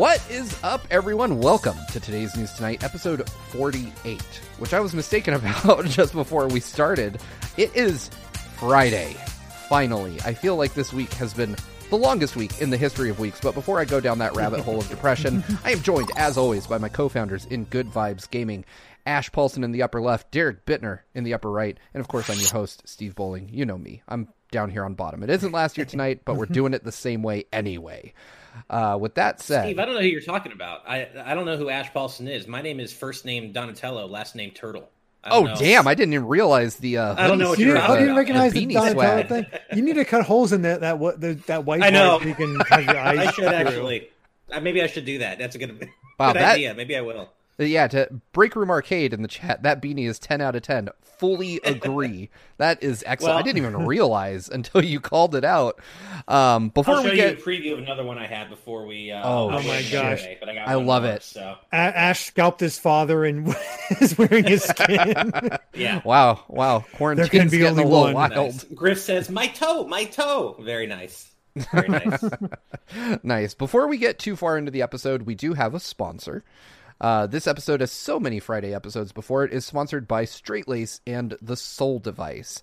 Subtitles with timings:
[0.00, 1.40] What is up, everyone?
[1.40, 4.18] Welcome to today's News Tonight, episode 48,
[4.56, 7.20] which I was mistaken about just before we started.
[7.58, 8.08] It is
[8.56, 9.14] Friday,
[9.68, 10.16] finally.
[10.24, 11.54] I feel like this week has been
[11.90, 14.60] the longest week in the history of weeks, but before I go down that rabbit
[14.60, 18.30] hole of depression, I am joined, as always, by my co founders in Good Vibes
[18.30, 18.64] Gaming.
[19.04, 22.30] Ash Paulson in the upper left, Derek Bittner in the upper right, and of course,
[22.30, 23.50] I'm your host, Steve Bowling.
[23.52, 24.00] You know me.
[24.08, 25.22] I'm down here on bottom.
[25.22, 28.14] It isn't last year tonight, but we're doing it the same way anyway.
[28.68, 30.82] Uh, with that said, Steve, I don't know who you're talking about.
[30.88, 32.46] I I don't know who Ash Paulson is.
[32.46, 34.88] My name is first name Donatello, last name Turtle.
[35.24, 35.54] oh know.
[35.56, 35.86] damn!
[35.88, 36.98] I didn't even realize the.
[36.98, 39.28] Uh, I don't know what you you're didn't, oh, you recognize the the, Donatello swag.
[39.28, 39.46] thing.
[39.74, 42.20] You need to cut holes in that that what the, that white I know.
[42.20, 43.18] you can have your eyes.
[43.18, 43.46] I should through.
[43.54, 44.08] actually.
[44.52, 45.38] Uh, maybe I should do that.
[45.38, 45.88] That's a good,
[46.18, 46.74] Wow, good that- idea.
[46.74, 47.28] Maybe I will.
[47.66, 50.88] Yeah, to Break Room Arcade in the chat, that beanie is 10 out of 10.
[51.18, 52.30] Fully agree.
[52.56, 53.36] that is excellent.
[53.36, 55.78] I didn't even realize until you called it out.
[56.26, 57.36] Um, before I'll show we get.
[57.36, 59.12] you a preview of another one I had before we.
[59.12, 60.22] Uh, Oh, Oh my gosh.
[60.22, 61.22] today, but I, got I love more, it.
[61.22, 63.54] So A- Ash scalped his father and
[64.00, 65.32] is wearing his skin.
[65.74, 66.00] yeah.
[66.04, 66.84] Wow, wow.
[66.94, 68.14] Quarantine's can be getting a only little one.
[68.14, 68.30] wild.
[68.54, 68.64] Nice.
[68.74, 71.26] Griff says, "My toe, my toe." Very nice.
[71.72, 72.24] Very nice.
[73.22, 73.54] nice.
[73.54, 76.44] Before we get too far into the episode, we do have a sponsor.
[77.00, 81.00] Uh, this episode, as so many Friday episodes before it, is sponsored by Straight Lace
[81.06, 82.60] and the Sol Device.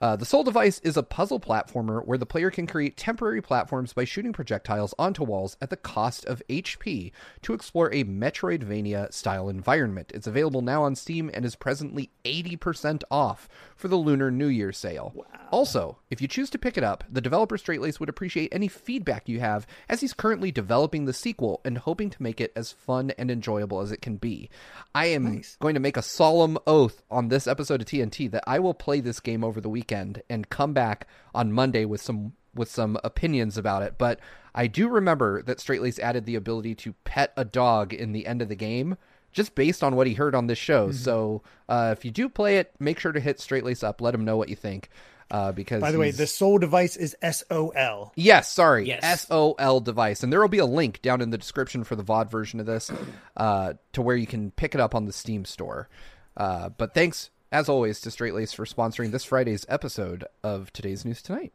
[0.00, 3.92] Uh, the Sol Device is a puzzle platformer where the player can create temporary platforms
[3.92, 7.10] by shooting projectiles onto walls at the cost of HP
[7.42, 10.12] to explore a Metroidvania style environment.
[10.14, 14.72] It's available now on Steam and is presently 80% off for the Lunar New Year
[14.72, 15.14] sale.
[15.52, 19.28] Also, if you choose to pick it up, the developer Straightlace would appreciate any feedback
[19.28, 23.12] you have, as he's currently developing the sequel and hoping to make it as fun
[23.16, 24.50] and enjoyable as it can be.
[24.96, 28.58] I am going to make a solemn oath on this episode of TNT that I
[28.58, 32.68] will play this game over the weekend and come back on Monday with some with
[32.68, 33.94] some opinions about it.
[33.96, 34.18] But
[34.54, 38.42] I do remember that Straightlace added the ability to pet a dog in the end
[38.42, 38.96] of the game
[39.32, 40.90] just based on what he heard on this show.
[40.92, 44.00] So uh, if you do play it, make sure to hit Straightlace up.
[44.00, 44.90] Let him know what you think.
[45.30, 48.12] Uh, because By the way, the Sol device is S O L.
[48.16, 48.88] Yes, sorry.
[48.88, 49.26] Yes.
[49.26, 50.22] SOL device.
[50.22, 52.66] And there will be a link down in the description for the VOD version of
[52.66, 52.90] this
[53.36, 55.90] uh, to where you can pick it up on the Steam store.
[56.34, 61.04] Uh, but thanks, as always, to Straight Lace for sponsoring this Friday's episode of Today's
[61.04, 61.52] News Tonight.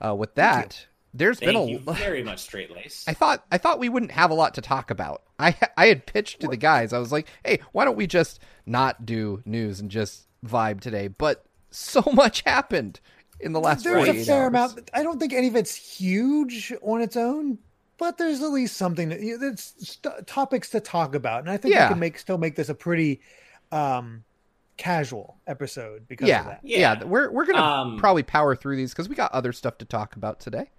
[0.00, 1.66] Uh, with that, there's Thank been a.
[1.66, 3.04] you very much, straight lace.
[3.08, 5.22] I thought I thought we wouldn't have a lot to talk about.
[5.38, 6.92] I I had pitched to the guys.
[6.92, 11.08] I was like, "Hey, why don't we just not do news and just vibe today?"
[11.08, 13.00] But so much happened
[13.40, 14.48] in the last There's a fair hours.
[14.48, 14.90] amount.
[14.94, 17.58] I don't think any of it's huge on its own,
[17.98, 21.50] but there's at least something that you know, there's st- topics to talk about, and
[21.50, 21.86] I think Yeah.
[21.88, 23.20] we can make still make this a pretty
[23.72, 24.24] um,
[24.76, 26.60] casual episode because of yeah, that.
[26.62, 27.04] yeah, Yeah.
[27.04, 30.16] We're we're gonna Um, probably power through these because we got other stuff to talk
[30.16, 30.70] about today.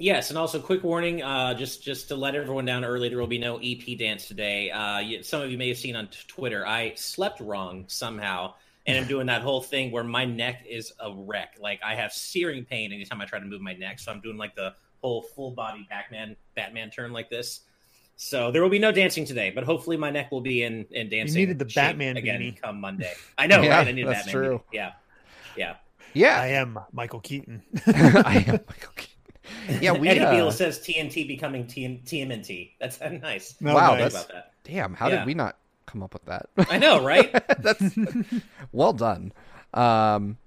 [0.00, 3.26] Yes, and also quick warning, uh, just just to let everyone down early, there will
[3.26, 4.70] be no EP dance today.
[4.70, 8.54] Uh, you, some of you may have seen on t- Twitter, I slept wrong somehow,
[8.86, 11.56] and I'm doing that whole thing where my neck is a wreck.
[11.60, 14.38] Like I have searing pain anytime I try to move my neck, so I'm doing
[14.38, 17.60] like the whole full body Batman Batman turn like this.
[18.16, 21.10] So there will be no dancing today, but hopefully my neck will be in in
[21.10, 21.36] dancing.
[21.36, 22.58] needed the Batman again beanie.
[22.58, 23.12] come Monday.
[23.36, 23.88] I know, Yeah, right?
[23.88, 24.44] I need a that's Batman.
[24.44, 24.58] true.
[24.58, 24.72] beanie.
[24.72, 24.92] Yeah,
[25.58, 25.74] yeah.
[26.14, 27.62] Yeah, I am Michael Keaton.
[27.86, 29.06] I am Michael Keaton.
[29.80, 30.08] Yeah, we.
[30.08, 32.72] Eddie uh, Beale says TNT becoming TN- TMNT.
[32.80, 33.54] That's nice.
[33.60, 34.12] No, Wow, nice.
[34.12, 34.52] that's- about that.
[34.64, 35.18] damn, how Yeah.
[35.18, 35.56] did we not
[35.86, 36.46] come up with that?
[36.70, 37.32] I know, right?
[37.62, 37.82] That's
[38.72, 39.32] well done.
[39.74, 40.38] Um,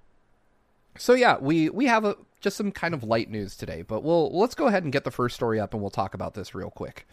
[0.96, 4.30] so yeah, we we have a just some kind of light news today, but we'll
[4.36, 6.70] let's go ahead and get the first story up, and we'll talk about this real
[6.70, 7.06] quick.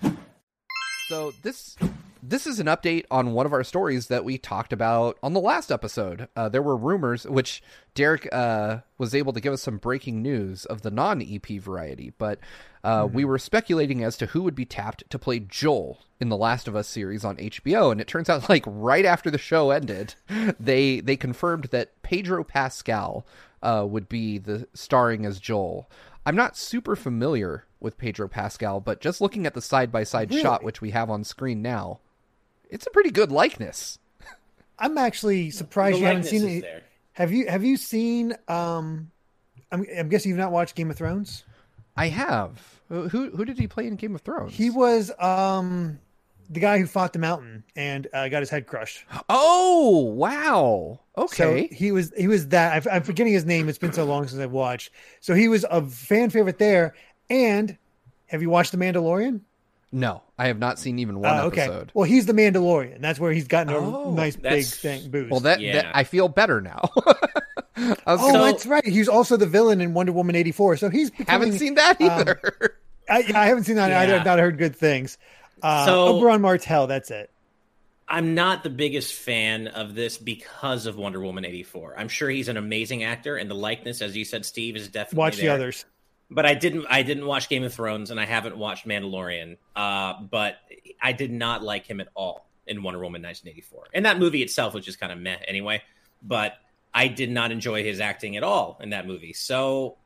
[1.10, 1.76] So this
[2.24, 5.40] this is an update on one of our stories that we talked about on the
[5.40, 6.28] last episode.
[6.36, 7.64] Uh, there were rumors, which
[7.96, 12.14] Derek uh, was able to give us some breaking news of the non EP variety,
[12.18, 12.40] but
[12.84, 16.38] uh, we were speculating as to who would be tapped to play Joel in the
[16.38, 19.72] Last of Us series on HBO, and it turns out like right after the show
[19.72, 20.16] ended,
[20.60, 23.26] they they confirmed that Pedro Pascal
[23.64, 25.90] uh, would be the starring as Joel.
[26.26, 30.32] I'm not super familiar with Pedro Pascal, but just looking at the side by side
[30.34, 32.00] shot which we have on screen now,
[32.72, 34.00] it's a pretty good likeness.
[34.80, 36.62] I'm actually surprised The you haven't seen it.
[36.62, 36.82] there.
[37.14, 39.12] Have you have you seen um
[39.72, 41.44] I'm, I'm guessing you've not watched Game of Thrones?
[41.96, 42.82] I have.
[42.90, 44.54] Who who did he play in Game of Thrones?
[44.56, 46.00] He was um
[46.50, 49.06] the guy who fought the mountain and uh, got his head crushed.
[49.30, 51.00] Oh wow.
[51.18, 51.68] Okay.
[51.70, 53.70] So he was he was that I've, I'm forgetting his name.
[53.70, 54.92] It's been so long since I've watched.
[55.20, 56.96] So he was a fan favorite there.
[57.30, 57.78] And
[58.28, 59.42] have you watched The Mandalorian?
[59.92, 61.64] No, I have not seen even one Uh, okay.
[61.64, 61.92] episode.
[61.94, 63.02] Well, he's the Mandalorian.
[63.02, 65.32] That's where he's gotten a Oh, nice big that's- thing boost.
[65.32, 65.74] Well, that, Yeah.
[65.74, 66.90] that I feel better now.
[68.06, 68.86] Oh, gonna- that's right.
[68.86, 70.78] He's also the villain in Wonder Woman eighty four.
[70.78, 72.76] So he's becoming, haven't seen that um, either.
[73.10, 74.02] I, I haven't seen that Yeah.
[74.02, 74.16] either.
[74.18, 75.18] I've not heard good things.
[75.64, 77.30] Uh, So- Oberyn Martell, that's it.
[78.08, 81.96] I'm not the biggest fan of this because of Wonder Woman 84.
[81.98, 85.18] I'm sure he's an amazing actor, and the likeness, as you said, Steve, is definitely
[85.20, 85.86] Watch the others.
[86.34, 86.86] But I didn't.
[86.90, 89.58] I didn't watch Game of Thrones, and I haven't watched Mandalorian.
[89.76, 90.56] Uh, but
[91.02, 94.74] I did not like him at all in Wonder Woman 1984, and that movie itself
[94.74, 95.82] was just kind of meh anyway.
[96.24, 96.54] But
[96.94, 99.98] I did not enjoy his acting at all in that movie, so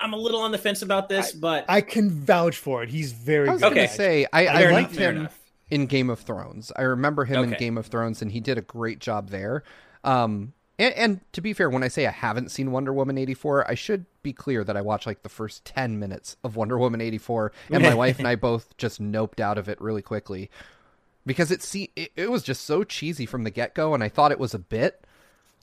[0.00, 1.30] I'm a little on the fence about this.
[1.32, 2.88] but I can vouch for it.
[2.88, 3.68] He's very I was good.
[3.74, 3.92] gonna Okay.
[3.94, 5.38] say I, I fair liked enough, him enough.
[5.70, 6.72] in Game of Thrones.
[6.74, 9.62] I remember him in Game of Thrones, and he did a great job there.
[10.02, 13.34] Um, and, and to be fair, when I say I haven't seen Wonder Woman eighty
[13.34, 16.76] four, I should be clear that I watched like the first ten minutes of Wonder
[16.76, 20.02] Woman eighty four, and my wife and I both just noped out of it really
[20.02, 20.50] quickly
[21.24, 24.08] because it see it, it was just so cheesy from the get go, and I
[24.08, 25.06] thought it was a bit.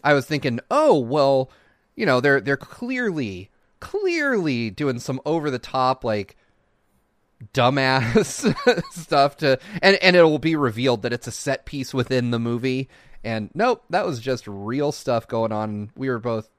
[0.03, 1.51] I was thinking, oh well,
[1.95, 3.49] you know, they're they're clearly
[3.81, 6.37] clearly doing some over the top like
[7.53, 8.53] dumbass
[8.91, 12.39] stuff to and and it will be revealed that it's a set piece within the
[12.39, 12.89] movie
[13.23, 16.49] and nope that was just real stuff going on we were both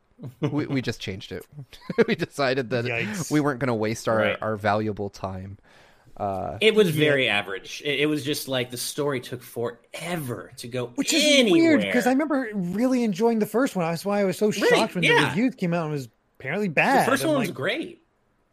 [0.41, 1.47] we, we just changed it
[2.09, 3.31] we decided that Yikes.
[3.31, 4.37] we weren't going to waste our Right.
[4.43, 5.57] our valuable time
[6.19, 7.81] uh It was very average.
[7.85, 11.79] It, it was just like the story took forever to go, Which is anywhere.
[11.79, 13.87] weird because I remember really enjoying the first one.
[13.91, 15.29] That's why I was so shocked when the yeah.
[15.31, 16.09] reviews came out and it was
[16.39, 17.07] apparently bad.
[17.07, 18.03] the first I'm one was great.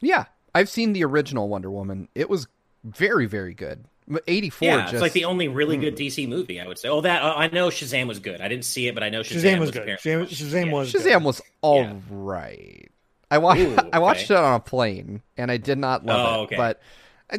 [0.01, 0.25] yeah
[0.55, 2.47] i've seen the original wonder woman it was
[2.87, 3.85] very very good
[4.27, 6.87] 84 Yeah, just it's like the only really good DC movie, I would say.
[6.87, 8.39] Oh, that uh, I know Shazam was good.
[8.39, 9.87] I didn't see it, but I know Shazam, Shazam was good.
[9.87, 10.73] Shazam, Shazam Yeah.
[10.73, 11.01] was good.
[11.01, 11.93] Shazam was all Yeah.
[12.09, 12.89] right.
[13.29, 16.43] I watched Ooh, I watched it on a plane and I did not love Oh,
[16.49, 16.55] it.
[16.55, 16.81] But
[17.29, 17.37] I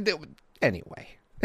[0.61, 1.09] anyway.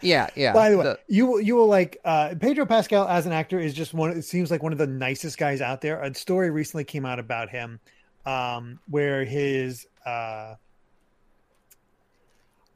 [0.00, 0.52] yeah, yeah.
[0.52, 3.58] By the way, the- you will you will like uh, Pedro Pascal as an actor
[3.58, 4.10] is just one.
[4.10, 6.00] It seems like one of the nicest guys out there.
[6.02, 7.80] A story recently came out about him,
[8.24, 10.54] um, where his uh,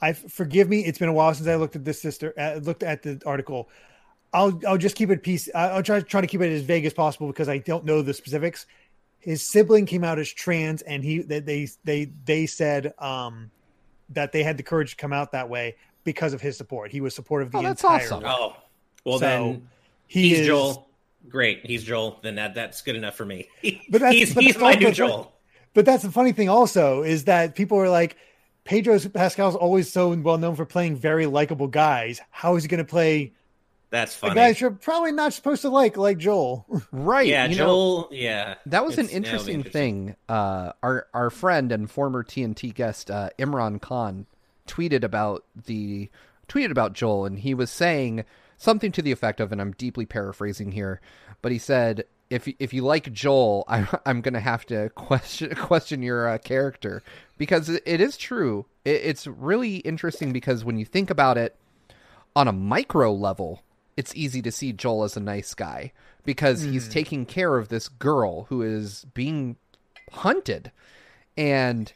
[0.03, 0.85] I forgive me.
[0.85, 2.33] It's been a while since I looked at this sister.
[2.39, 3.69] Uh, looked at the article.
[4.33, 5.49] I'll I'll just keep it piece.
[5.55, 8.01] I- I'll try try to keep it as vague as possible because I don't know
[8.03, 8.67] the specifics.
[9.19, 13.51] His sibling came out as trans, and he they they they, they said um,
[14.11, 16.91] that they had the courage to come out that way because of his support.
[16.91, 17.97] He was supportive of the Oh, that's entire.
[18.07, 18.23] awesome.
[18.23, 18.33] work.
[18.39, 18.57] Oh,
[19.05, 19.69] well So, then
[20.07, 20.89] He he's is, Joel.
[21.29, 22.19] Great, he's Joel.
[22.23, 23.49] Then that that's good enough for me.
[23.91, 25.33] But that's- he's but he's my new Joel.
[25.75, 26.49] But that's the funny thing.
[26.49, 28.17] Also, is that people are like,
[28.65, 32.21] Pedro Pascal's always so well known for playing very likable guys.
[32.31, 33.33] How is he going to play
[33.91, 34.35] That's funny.
[34.35, 36.67] Guys, you're probably not supposed to like, like Joel?
[36.93, 37.27] right.
[37.27, 38.09] yeah, you know, Joel.
[38.13, 40.15] yeah, that was an It's- interesting thing.
[40.29, 44.27] Uh, our our friend and former TNT guest uh, Imran Khan
[44.69, 46.09] tweeted about the
[46.49, 48.25] tweeted about Joel, and he was saying
[48.59, 51.01] something to the effect of, and I'm deeply paraphrasing here,
[51.43, 55.55] but he said, "If if you like Joel, I, I'm going to have to question
[55.57, 57.03] question your uh, character
[57.39, 58.67] because it, is true.
[58.85, 61.57] It, it's really interesting because when you think about it
[62.35, 63.63] on a micro level,
[63.97, 65.93] it's easy to see Joel as a nice guy
[66.25, 69.57] because he's taking care of this girl who is being
[70.13, 70.71] hunted
[71.37, 71.93] and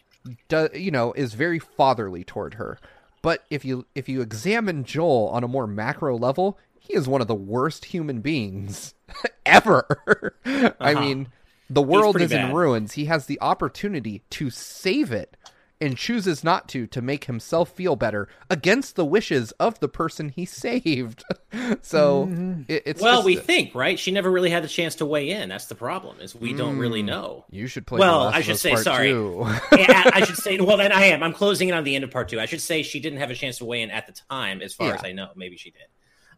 [0.49, 2.79] do, you know is very fatherly toward her.
[3.23, 7.21] But if you if you examine Joel on a more macro level, he is one
[7.21, 8.95] of the worst human beings
[9.47, 10.37] ever.
[10.45, 11.01] I Uh-huh.
[11.01, 11.29] mean,
[11.71, 12.93] the world is in ruins.
[12.93, 15.37] He has the opportunity to save it
[15.81, 20.29] and chooses not to to make himself feel better against the wishes of the person
[20.29, 21.25] he saved.
[21.83, 22.29] so
[22.69, 23.99] it, it's well, just- we think right.
[23.99, 25.49] She never really had the chance to weigh in.
[25.49, 26.21] That's the problem.
[26.21, 27.07] Is we don't really Mm.
[27.07, 27.45] know.
[27.51, 27.99] you should play.
[27.99, 29.11] Well, The Last I should say sorry.
[29.77, 30.59] Yeah, I should say.
[30.59, 31.23] Well, then I am.
[31.23, 32.39] I'm closing in on the end of part two.
[32.41, 34.75] I should say she didn't have a chance to weigh in at the time, as
[34.75, 34.95] far Yeah.
[34.95, 35.31] as I know.
[35.35, 35.83] Maybe she did.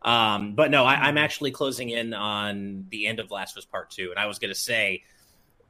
[0.07, 3.65] Um, but no, I, I'm actually closing in on the end of Last of Us
[3.65, 5.03] Part Two, and I was going to say,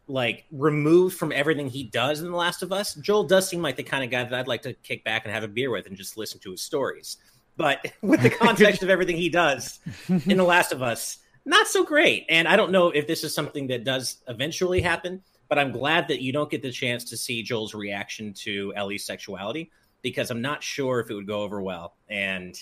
[0.07, 3.77] like, removed from everything he does in The Last of Us, Joel does seem like
[3.77, 5.87] the kind of guy that I'd like to kick back and have a beer with
[5.87, 7.17] and just listen to his stories.
[7.57, 11.83] But with the context of everything he does in The Last of Us, not so
[11.83, 12.27] great.
[12.29, 16.09] And I don't know if this is something that does eventually happen, but I'm glad
[16.09, 19.71] that you don't get the chance to see Joel's reaction to Ellie's sexuality
[20.03, 22.55] because I'm not sure if it would go over well, and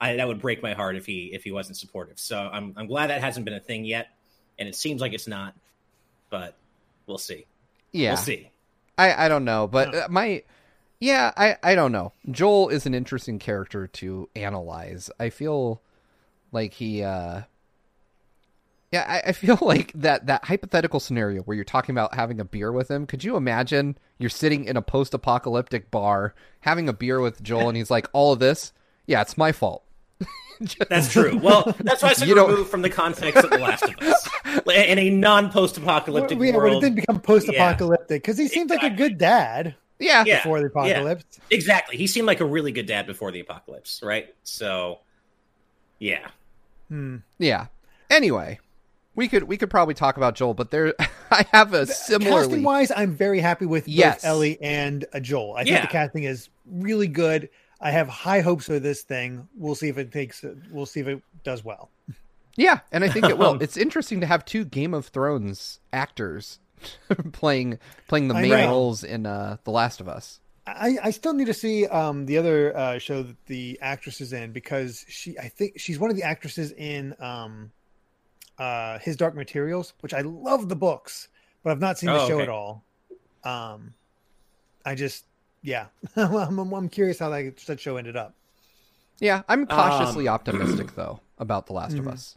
[0.00, 2.18] I, that would break my heart if he if he wasn't supportive.
[2.18, 4.08] So I'm I'm glad that hasn't been a thing yet,
[4.58, 5.54] and it seems like it's not,
[6.30, 6.56] but
[7.06, 7.46] we'll see.
[7.92, 8.50] yeah, We'll see.
[8.96, 10.42] I I don't know, but uh, my
[11.00, 12.12] yeah, I I don't know.
[12.30, 15.10] Joel is an interesting character to analyze.
[15.18, 15.82] I feel
[16.52, 17.42] like he uh
[18.92, 22.44] yeah, I, I feel like that that hypothetical scenario where you're talking about having a
[22.44, 23.06] beer with him.
[23.06, 27.76] Could you imagine you're sitting in a post-apocalyptic bar having a beer with Joel, and
[27.76, 28.72] he's like, "All of this,
[29.06, 29.82] yeah, it's my fault."
[30.90, 31.38] That's true.
[31.38, 34.28] Well, that's why I said You don't- from the context of The Last of Us
[34.66, 36.82] in a non-post-apocalyptic yeah, but it world.
[36.82, 39.74] didn't become post-apocalyptic because he seems like a good dad.
[39.98, 40.24] Yeah.
[40.26, 40.36] Yeah.
[40.38, 41.38] before the apocalypse.
[41.50, 41.96] Exactly.
[41.96, 44.34] He seemed like a really good dad before the apocalypse, right?
[44.44, 44.98] So,
[45.98, 46.28] yeah.
[46.88, 47.16] Hmm.
[47.38, 47.66] Yeah.
[48.10, 48.58] Anyway,
[49.14, 50.94] we could we could probably talk about Joel, but there
[51.30, 54.16] I have a similarly Casting wise, I'm very happy with Yes.
[54.16, 55.54] both Ellie and uh, Joel.
[55.56, 57.48] I think the casting is really good.
[57.80, 59.48] I have high hopes for this thing.
[59.56, 60.44] We'll see if it takes.
[60.70, 61.90] We'll see if it does well.
[62.56, 63.56] Yeah, and I think it will.
[63.62, 66.58] It's interesting to have two Game of Thrones actors
[67.32, 70.40] playing playing the I main roles in uh, The Last of Us.
[70.66, 74.32] I, I still need to see um, the other uh, show that the actress is
[74.32, 77.72] in because she I think she's one of the actresses in um,
[78.58, 81.28] uh, His Dark Materials, which I love the books,
[81.64, 82.42] but I've not seen the Oh, show okay.
[82.42, 82.84] at all.
[83.42, 83.94] Um,
[84.84, 85.24] I just
[85.62, 85.86] yeah,
[86.16, 88.34] I'm, I'm, I'm curious how that, that show ended up.
[89.18, 92.12] Yeah, I'm cautiously Um, optimistic though about The Last of Mhm.
[92.12, 92.36] Us.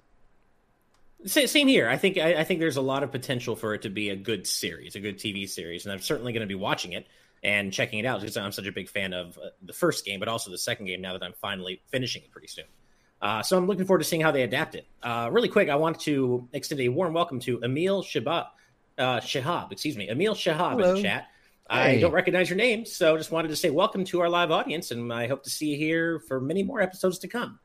[1.26, 1.88] Same here.
[1.88, 4.16] I think I, I think there's a lot of potential for it to be a
[4.16, 7.08] good series, a good TV series, and I'm certainly going to be watching it
[7.42, 10.20] and checking it out because I'm such a big fan of uh, the first game,
[10.20, 11.00] but also the second game.
[11.02, 12.66] Now that I'm finally finishing it pretty soon,
[13.22, 14.86] uh, so I'm looking forward to seeing how they adapt it.
[15.02, 18.48] Uh, really quick, I want to extend a warm welcome to Emil Shahab,
[18.98, 21.28] uh, Shahab, excuse me, Emil Shahab in the chat.
[21.70, 24.92] I don't recognize your name, so just wanted to say welcome to our live audience,
[24.92, 27.60] and I hope to see you here for many more episodes to come.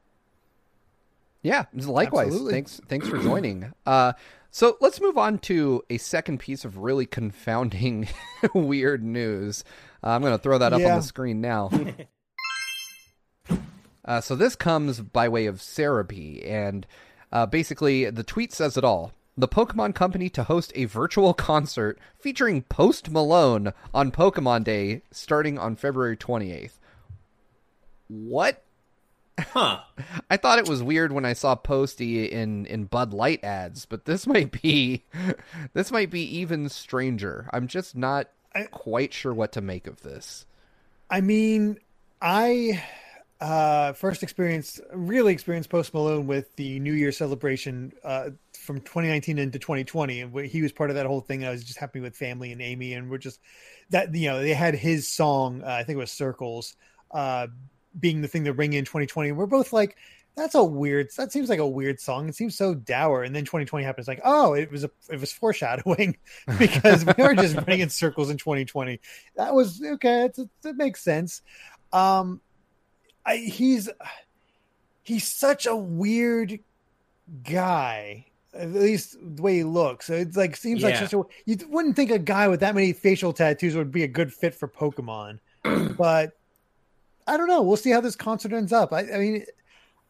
[1.42, 2.28] Yeah, likewise.
[2.28, 2.52] Absolutely.
[2.52, 3.72] Thanks thanks for joining.
[3.86, 4.12] Uh
[4.50, 8.08] so let's move on to a second piece of really confounding
[8.54, 9.62] weird news.
[10.02, 11.70] Uh, I'm going to throw that up on the screen now.
[14.04, 16.86] Uh, so this comes by way of Sarah B, and
[17.30, 19.12] uh, basically the tweet says it all.
[19.38, 25.56] The Pokemon Company to host a virtual concert featuring Post Malone on Pokemon Day starting
[25.60, 26.72] on February 28th.
[28.08, 28.64] What?
[29.38, 29.82] Huh?
[30.30, 34.06] I thought it was weird when I saw Posty in in Bud Light ads, but
[34.06, 35.04] this might be
[35.72, 37.48] this might be even stranger.
[37.52, 40.46] I'm just not I- quite sure what to make of this.
[41.08, 41.78] I mean,
[42.20, 42.82] I
[43.40, 49.38] uh, first experience, really experienced Post Malone with the New Year celebration uh, from 2019
[49.38, 51.44] into 2020, and he was part of that whole thing.
[51.44, 53.38] I was just happy with family and Amy, and we're just
[53.90, 56.74] that you know they had his song, uh, I think it was Circles,
[57.12, 57.46] uh,
[58.00, 59.96] being the thing to ring in 2020, and we're both like.
[60.36, 61.08] That's a weird.
[61.16, 62.28] That seems like a weird song.
[62.28, 63.24] It seems so dour.
[63.24, 64.06] And then 2020 happens.
[64.06, 66.16] Like, oh, it was a, it was foreshadowing
[66.60, 69.00] because we are just running in circles in 2020
[69.34, 71.42] that was okay it's, it makes sense
[71.92, 72.40] um
[73.28, 73.88] I, he's
[75.04, 76.58] he's such a weird
[77.44, 81.00] guy at least the way he looks it's like seems like Yeah.
[81.06, 84.08] such a you wouldn't think a guy with that many facial tattoos would be a
[84.08, 85.38] good fit for pokemon
[85.98, 86.32] but
[87.26, 89.44] i don't know we'll see how this concert ends up i, I mean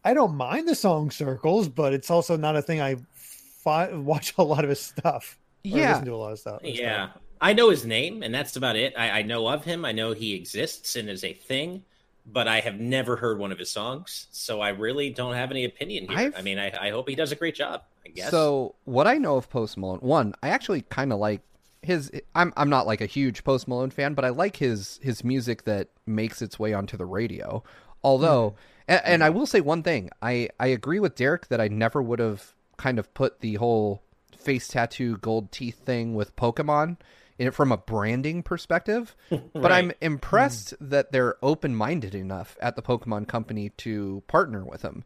[0.05, 4.35] i don't mind the song circles but it's also not a thing i fi- watch
[4.39, 7.11] a lot of his stuff Yeah, listen to a lot of stuff Yeah.
[7.41, 8.95] I know his name, and that's about it.
[8.99, 9.85] I, I know of him.
[9.85, 11.85] I know he exists and is a thing,
[12.31, 14.27] but I have never heard one of his songs.
[14.31, 16.19] So I really don't have any opinion here.
[16.19, 18.31] I've- I mean, I, I hope he does a great job, I guess.
[18.31, 21.41] So what I know of Post Malone, one, I actually kind of like
[21.83, 22.11] his.
[22.35, 25.65] I'm I'm not like a huge Post Malone fan, but I like his his music
[25.65, 27.63] that makes its way onto the radio.
[28.05, 28.57] Although, hmm.
[28.89, 29.39] and, and I hmm.
[29.39, 32.99] will say one thing, I I agree with Derek that I never would have kind
[32.99, 34.03] of put the whole
[34.37, 36.97] face tattoo gold teeth thing with Pokemon
[37.39, 39.15] in from a branding perspective.
[39.55, 39.97] But I'm Right.
[40.01, 45.05] impressed that they're open minded enough at the Pokemon Company to partner with them.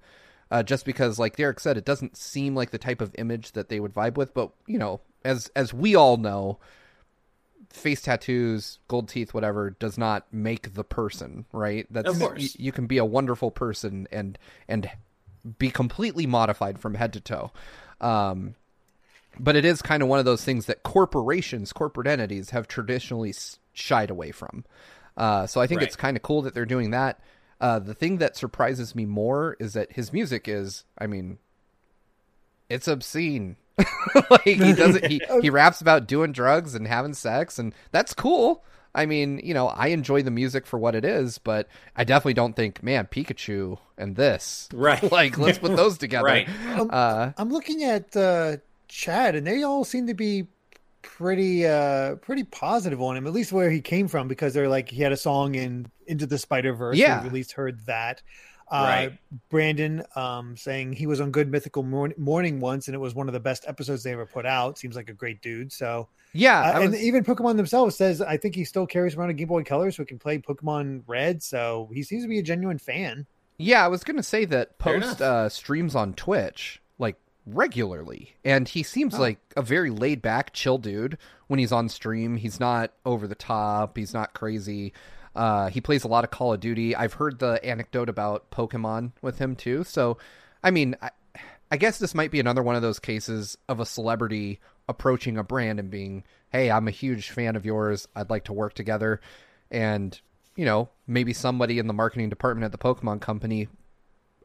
[0.50, 3.68] Uh, just because, like Derek said, it doesn't seem like the type of image that
[3.70, 4.34] they would vibe with.
[4.34, 6.58] But you know, as as we all know,
[7.70, 11.46] face tattoos, gold teeth, whatever, does not make the person.
[11.52, 11.86] Right?
[11.90, 12.38] That's Of course.
[12.40, 14.90] y- you can be a wonderful person and and
[15.58, 17.50] be completely modified from head to toe.
[18.00, 18.54] Um,
[19.38, 23.34] but it is kind of one of those things that corporations, corporate entities, have traditionally
[23.72, 24.64] shied away from.
[25.16, 25.86] Uh, so I think Right.
[25.86, 27.20] it's kind of cool that they're doing that.
[27.60, 31.38] Uh, the thing that surprises me more is that his music is, I mean,
[32.68, 33.56] it's obscene.
[34.30, 38.12] like he does it, he he raps about doing drugs and having sex, and that's
[38.14, 38.62] cool.
[38.94, 42.34] I mean, you know, I enjoy the music for what it is, but I definitely
[42.34, 45.02] don't think, man, Pikachu and this, Right.
[45.12, 46.24] like, let's put those together.
[46.26, 46.48] Right.
[46.68, 48.58] Uh, I'm looking at uh,
[48.92, 50.46] Chad, and they all seem to be
[51.02, 54.88] pretty uh pretty positive on him, at least where he came from, because they're like
[54.88, 56.96] he had a song in Into the Spider Verse.
[56.96, 57.22] Yeah.
[57.22, 58.22] we at least heard that.
[58.70, 59.18] Uh, Right.
[59.50, 63.28] Brandon um, saying he was on Good Mythical Morn- Morning once, and it was one
[63.28, 64.78] of the best episodes they ever put out.
[64.78, 65.70] Seems like a great dude.
[65.72, 69.30] So, yeah, uh, I and even Pokemon themselves says I think he still carries around
[69.30, 71.42] a Game Boy Color, so he can play Pokemon Red.
[71.42, 73.26] So he seems to be a genuine fan.
[73.58, 76.81] Yeah, I was gonna say that post uh, streams on Twitch, like
[77.46, 79.20] regularly, and he seems Oh.
[79.20, 81.18] like a very laid back, chill dude
[81.48, 82.36] when he's on stream.
[82.36, 83.96] He's not over the top.
[83.96, 84.92] He's not crazy.
[85.34, 86.94] Uh, he plays a lot of Call of Duty.
[86.94, 89.82] I've heard the anecdote about Pokemon with him too.
[89.84, 90.18] So,
[90.62, 91.10] I mean, I,
[91.70, 95.42] I guess this might be another one of those cases of a celebrity approaching a
[95.44, 98.06] brand and being, "Hey, I'm a huge fan of yours.
[98.14, 99.20] I'd like to work together."
[99.70, 100.20] And
[100.54, 103.68] you know, maybe somebody in the marketing department at the Pokemon company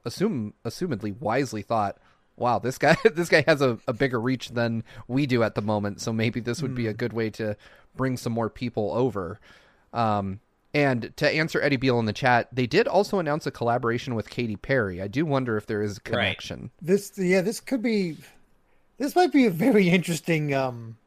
[0.05, 1.97] assume assumedly wisely thought,
[2.37, 5.61] "Wow, this guy this guy has a, a bigger reach than we do at the
[5.61, 5.99] moment.
[6.01, 7.55] So maybe this would be a good way to
[7.95, 9.39] bring some more people over."
[9.93, 10.39] Um,
[10.73, 14.29] and to answer Eddie Beal in the chat, they did also announce a collaboration with
[14.29, 15.01] Katy Perry.
[15.01, 16.69] I do wonder if there is a connection.
[16.81, 18.17] This yeah, this could be
[18.97, 20.97] this might be a very interesting um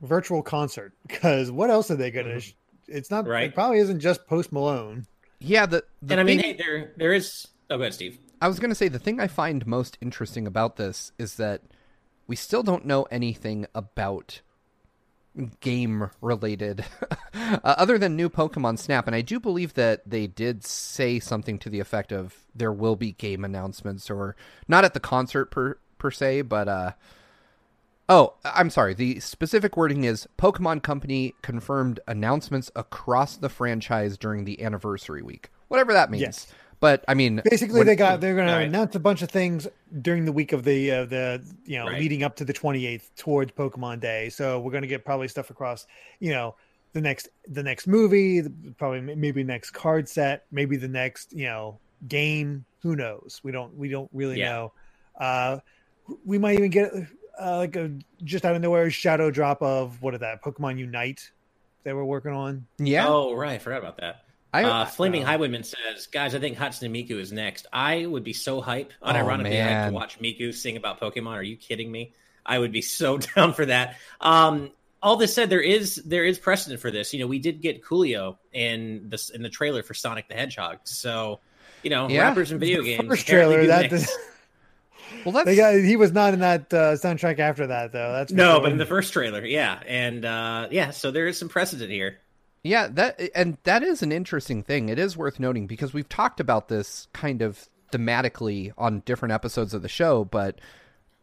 [0.00, 2.54] virtual concert because what else are they gonna sh-
[2.88, 3.44] it's not Right.
[3.44, 5.06] it probably isn't just post Malone.
[5.38, 7.46] Yeah, the, the and I mean, thing- hey, there there is.
[7.70, 8.18] Oh, go ahead, Steve.
[8.40, 11.62] I was going to say the thing I find most interesting about this is that
[12.26, 14.40] we still don't know anything about
[15.60, 16.84] game related
[17.34, 21.58] uh, other than new Pokemon Snap and I do believe that they did say something
[21.58, 24.36] to the effect of there will be game announcements or
[24.68, 26.92] not at the concert per per se but uh
[28.06, 28.92] Oh, I'm sorry.
[28.92, 35.50] The specific wording is Pokemon Company confirmed announcements across the franchise during the anniversary week.
[35.68, 36.20] Whatever that means.
[36.20, 36.46] Yes.
[36.84, 39.30] But I mean Basically, when- they got they're going All to announce a bunch of
[39.30, 39.66] things
[40.02, 41.98] during the week of the uh, the you know Right.
[41.98, 44.28] leading up to the 28th towards Pokemon Day.
[44.28, 45.86] So we're going to get probably stuff across
[46.20, 46.56] you know
[46.92, 51.46] the next the next movie, the- probably maybe next card set, maybe the next you
[51.46, 52.66] know game.
[52.82, 53.40] Who knows?
[53.42, 54.50] We don't we don't really Yeah.
[54.52, 54.72] know.
[55.18, 55.58] Uh,
[56.26, 56.92] we might even get
[57.40, 57.92] uh, like a
[58.24, 61.30] just out of nowhere shadow drop of what is that Pokemon Unite
[61.82, 62.66] they were working on.
[62.78, 63.06] Yeah.
[63.08, 63.52] Oh, right.
[63.52, 64.23] I forgot about that.
[64.54, 67.66] I, uh, Flaming uh, Highwayman says, guys, I think Hatsune Miku is next.
[67.72, 69.88] I would be so hype, unironically hyped Oh, man.
[69.88, 71.32] to watch Miku sing about Pokemon.
[71.32, 72.12] Are you kidding me?
[72.46, 73.96] I would be so down for that.
[74.20, 74.70] Um,
[75.02, 77.12] all this said, there is there is precedent for this.
[77.12, 80.78] You know, we did get Coolio in this in the trailer for Sonic the Hedgehog.
[80.84, 81.40] So,
[81.82, 82.22] you know, Yeah.
[82.22, 83.06] rappers in video games.
[83.08, 84.16] First trailer that mix.
[85.26, 88.12] well, that's they got he was not in that uh, soundtrack after that though.
[88.12, 88.60] That's no, sure.
[88.62, 92.18] but in the first trailer, yeah, and uh, yeah, so there is some precedent here.
[92.64, 94.88] Yeah that and that is an interesting thing.
[94.88, 99.72] It is worth noting because we've talked about this kind of thematically on different episodes
[99.72, 100.58] of the show, but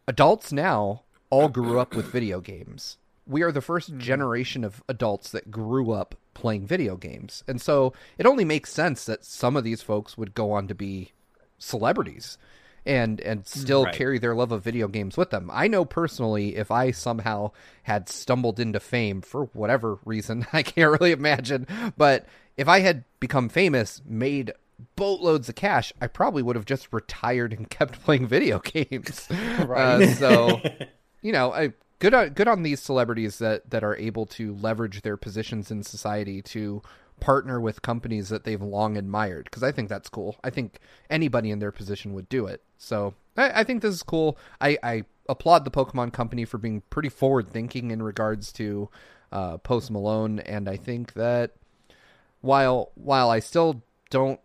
[0.08, 2.96] adults now all grew up with video games.
[3.26, 3.98] We are the first hmm.
[3.98, 7.44] generation of adults that grew up playing video games.
[7.46, 10.74] And so it only makes sense that some of these folks would go on to
[10.74, 11.12] be
[11.58, 12.38] celebrities
[12.84, 13.94] and and still Right.
[13.94, 15.50] carry their love of video games with them.
[15.52, 17.52] I know personally if I somehow
[17.84, 21.66] had stumbled into fame for whatever reason, I can't really imagine,
[21.96, 24.52] but if I had become famous, made
[24.96, 29.28] boatloads of cash, I probably would have just retired and kept playing video games.
[29.58, 30.02] Right.
[30.02, 30.60] Uh, so
[31.20, 35.02] you know, I, good on good on these celebrities that that are able to leverage
[35.02, 36.82] their positions in society to
[37.22, 40.36] partner with companies that they've long admired because I think that's cool.
[40.42, 42.62] I think anybody in their position would do it.
[42.78, 44.36] So I, I think this is cool.
[44.60, 48.88] I, I applaud the Pokemon Company for being pretty forward thinking in regards to
[49.30, 51.52] uh, Post Malone, and I think that
[52.40, 54.40] while while I still don't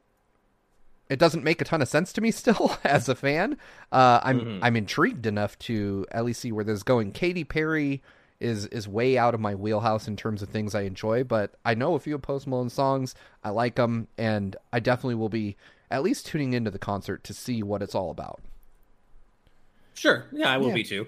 [1.09, 3.57] it doesn't make a ton of sense to me still as a fan.
[3.91, 4.59] Uh, I'm Mhm.
[4.61, 7.11] I'm intrigued enough to at least see where this is going.
[7.11, 8.01] Katy Perry
[8.39, 11.73] is is way out of my wheelhouse in terms of things I enjoy, but I
[11.73, 13.15] know a few of Post Malone songs.
[13.43, 15.55] I like them, and I definitely will be
[15.89, 18.41] at least tuning into the concert to see what it's all about.
[19.93, 20.75] Sure, yeah, I will Yeah.
[20.75, 21.07] be too.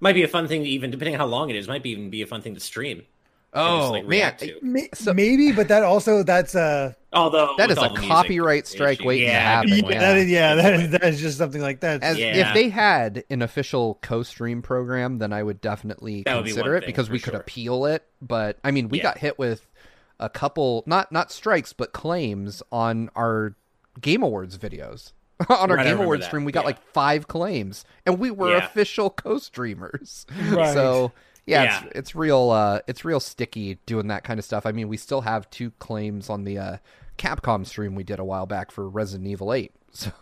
[0.00, 1.68] Might be a fun thing, to even depending on how long it is.
[1.68, 3.02] Might be even be a fun thing to stream.
[3.58, 4.58] And just, Oh like, man, react to.
[4.62, 8.08] May- So- maybe, but that also that's uh Although that is a all the music
[8.10, 9.68] copyright strike issue- waiting to happen.
[9.70, 9.98] yeah, yeah.
[10.00, 10.82] that is yeah Good that point.
[10.84, 12.02] is, that is just something like that.
[12.02, 12.48] As Yeah.
[12.48, 16.76] if they had an official co-stream program, then I would definitely That would be consider
[16.76, 17.40] it because we could sure.
[17.40, 18.04] appeal it.
[18.20, 19.04] But I mean, we Yeah.
[19.04, 19.66] got hit with
[20.20, 23.54] a couple not not strikes but claims on our
[24.00, 25.12] Game Awards videos.
[25.48, 26.66] on our Right, Game Awards stream, we got yeah.
[26.66, 28.66] like five claims, and we were Yeah.
[28.66, 30.26] official co-streamers.
[30.50, 30.74] Right.
[30.74, 31.12] So
[31.48, 31.84] yeah, Yeah.
[31.86, 32.50] It's, it's real.
[32.50, 34.66] Uh, it's real sticky doing that kind of stuff.
[34.66, 36.76] I mean, we still have two claims on the uh,
[37.16, 39.72] Capcom stream we did a while back for Resident Evil Eight.
[39.90, 40.12] So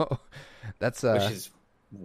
[0.79, 1.51] that's uh, which is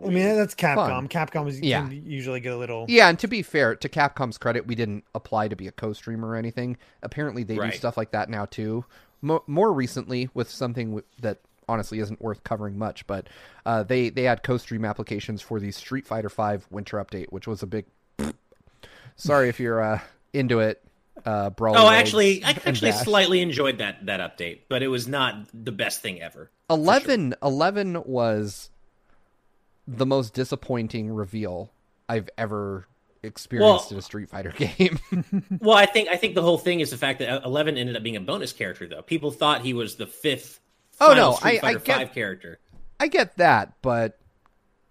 [0.03, 0.75] I mean that's Capcom.
[0.75, 1.07] Fun.
[1.07, 1.87] Capcom is Yeah.
[1.87, 5.03] can usually get a little Yeah, and to be fair, to Capcom's credit, we didn't
[5.15, 6.77] apply to be a co-streamer or anything.
[7.03, 8.83] Apparently, they do stuff like that now too.
[9.21, 13.27] Mo- more recently, with something w- that honestly isn't worth covering much, but
[13.65, 17.61] uh, they they had co-stream applications for the Street Fighter V Winter Update, which was
[17.63, 17.85] a big.
[19.15, 19.99] Sorry if you're uh,
[20.33, 20.83] into it,
[21.25, 21.77] uh, Brawl.
[21.77, 26.01] Oh, actually, I actually slightly enjoyed that that update, but it was not the best
[26.01, 26.49] thing ever.
[26.69, 28.69] 11, 11 was
[29.87, 31.71] the most disappointing reveal
[32.07, 32.87] I've ever
[33.23, 34.99] experienced Well- in a Street Fighter game.
[35.59, 38.01] Well, I think I think the whole thing is the fact that Eleven ended up
[38.03, 39.01] being a bonus character, though.
[39.03, 40.59] People thought he was the fifth.
[40.99, 42.59] Oh, no, Street I- I Fighter get- Five character.
[42.99, 44.17] I get that, but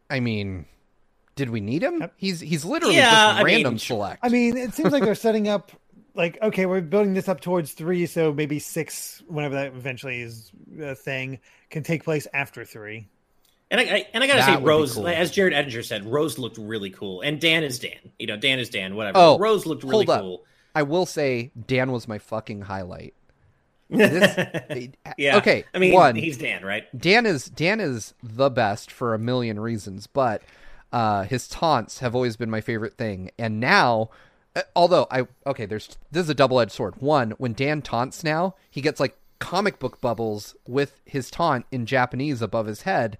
[0.08, 0.66] I mean,
[1.36, 2.10] did we need him?
[2.16, 3.96] He's he's literally Yeah, just I mean, random sure.
[3.96, 4.20] select.
[4.24, 5.72] I mean, it seems like they're setting up
[6.14, 10.50] like okay, we're building this up towards three, so maybe six, whenever that eventually is
[10.80, 11.38] a thing,
[11.70, 13.08] can take place after three.
[13.70, 15.06] And I, I and I gotta That say, Rose, cool.
[15.06, 17.98] as Jared Edinger said, Rose looked really cool, and Dan is Dan.
[18.18, 18.96] You know, Dan is Dan.
[18.96, 19.16] Whatever.
[19.18, 20.20] Oh, Rose looked really hold up.
[20.22, 20.44] cool.
[20.74, 23.14] I will say Dan was my fucking highlight.
[23.90, 24.88] This,
[25.18, 25.36] yeah.
[25.38, 25.64] Okay.
[25.74, 26.84] I mean, one, he's Dan, right?
[26.96, 30.42] Dan is Dan is the best for a million reasons, but
[30.92, 33.30] uh, his taunts have always been my favorite thing.
[33.38, 34.10] And now,
[34.56, 37.00] uh, although I okay, there's this is a double edged sword.
[37.00, 41.86] One, when Dan taunts now, he gets like comic book bubbles with his taunt in
[41.86, 43.18] Japanese above his head,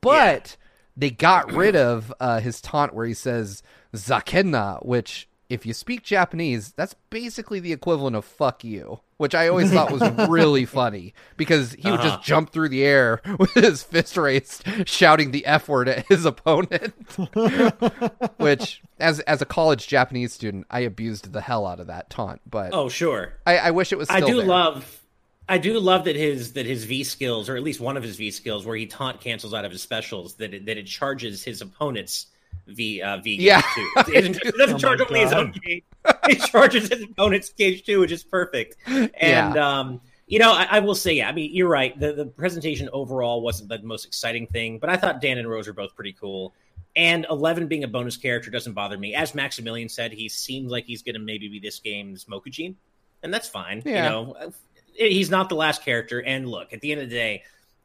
[0.00, 0.56] but
[0.96, 3.62] they got rid of uh, his taunt where he says
[3.94, 9.48] "zakenna," which if you speak Japanese, that's basically the equivalent of "fuck you," which I
[9.48, 12.16] always thought was really funny because he would Uh-huh.
[12.16, 16.24] just jump through the air with his fist raised, shouting the f word at his
[16.24, 16.94] opponent.
[18.38, 22.40] which, as as a college Japanese student, I abused the hell out of that taunt.
[22.48, 23.34] But Oh, sure.
[23.46, 24.10] I, I wish it was.
[24.10, 24.46] I do there.
[24.46, 25.02] love.
[25.48, 28.16] I do love that his that his V skills, or at least one of his
[28.16, 31.44] V skills, where he taunt cancels out of his specials, that it, that it charges
[31.44, 32.26] his opponent's
[32.68, 33.62] V uh, V Yeah.
[33.74, 33.90] too.
[33.96, 35.84] It doesn't, it doesn't Oh charge only his own gauge;
[36.28, 38.76] it charges his opponent's gauge too, which is perfect.
[38.86, 41.98] And um, you know, I, I will say, yeah, I mean, you're right.
[41.98, 45.66] The the presentation overall wasn't the most exciting thing, but I thought Dan and Rose
[45.66, 46.54] were both pretty cool.
[46.96, 49.14] And Eleven being a bonus character doesn't bother me.
[49.14, 52.74] As Maximilian said, he seems like he's going to maybe be this game's Mokujin,
[53.22, 53.82] and that's fine.
[53.84, 54.04] Yeah.
[54.04, 54.52] You know,
[54.94, 56.22] he's not the last character.
[56.22, 57.42] And look, at the end of the day,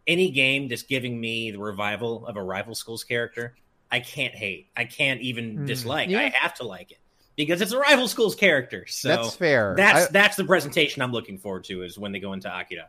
[0.07, 3.53] any game that's giving me the revival of a rival schools character,
[3.91, 4.67] I can't hate.
[4.77, 5.65] I can't even Hmm.
[5.65, 6.09] dislike.
[6.09, 6.19] Yeah.
[6.19, 6.99] I have to like it
[7.35, 8.85] because it's a rival schools character.
[8.87, 9.73] So That's fair.
[9.77, 12.87] That's I- that's the presentation I'm looking forward to is when they go into Akira.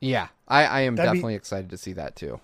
[0.00, 2.40] yeah, I, I am That'd be- definitely excited to see that too.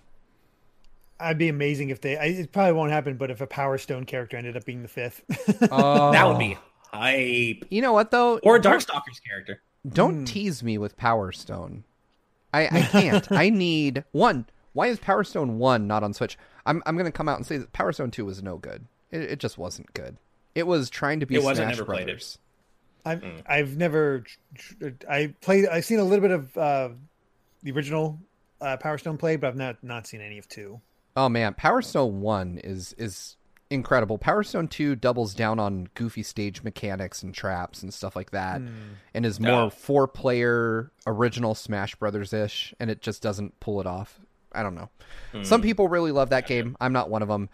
[1.19, 2.17] I'd be amazing if they.
[2.19, 4.89] I, it probably won't happen, but if a Power Stone character ended up being the
[4.89, 5.23] fifth,
[5.71, 6.59] Oh, That would be
[6.93, 7.65] hype.
[7.71, 8.39] You know what though?
[8.43, 9.63] Or Don't- Darkstalker's character.
[9.89, 10.25] Don't Hmm.
[10.25, 11.85] tease me with Power Stone.
[12.53, 13.31] I, I can't.
[13.33, 14.47] I need one.
[14.75, 16.37] Why is Power Stone one not on Switch?
[16.67, 18.85] I'm I'm gonna come out and say that Power Stone two was no good.
[19.11, 20.17] It, it just wasn't good.
[20.55, 22.07] It was trying to be It was, I Smash never played it.
[22.07, 22.39] Brothers.
[23.05, 23.43] I've Mm.
[23.47, 24.25] I've never.
[25.09, 25.69] I played.
[25.69, 26.89] I've seen a little bit of uh,
[27.63, 28.19] the original
[28.61, 30.81] uh, Power Stone play, but I've not not seen any of two.
[31.17, 33.37] Oh man, Power Stone one is is
[33.71, 34.19] incredible.
[34.19, 38.61] Power Stone two doubles down on goofy stage mechanics and traps and stuff like that,
[38.61, 38.69] Hmm.
[39.15, 39.71] and is more Oh.
[39.71, 44.21] four player original Smash Brothers ish, and it just doesn't pull it off.
[44.57, 44.89] I don't know.
[45.33, 45.43] Hmm.
[45.43, 46.77] Some people really love that game.
[46.81, 47.49] I'm not one of them.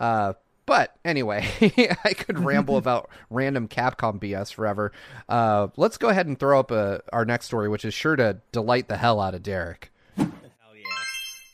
[0.00, 0.34] Uh,
[0.66, 1.48] but anyway,
[2.04, 4.92] I could ramble about random Capcom BS forever.
[5.28, 8.38] Uh, let's go ahead and throw up uh our next story, which is sure to
[8.52, 9.90] delight the hell out of Derek.
[10.16, 10.28] Hell
[10.74, 10.84] yeah.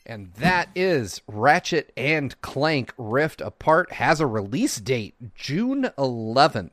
[0.05, 6.71] And that is Ratchet and Clank Rift Apart has a release date, June 11th.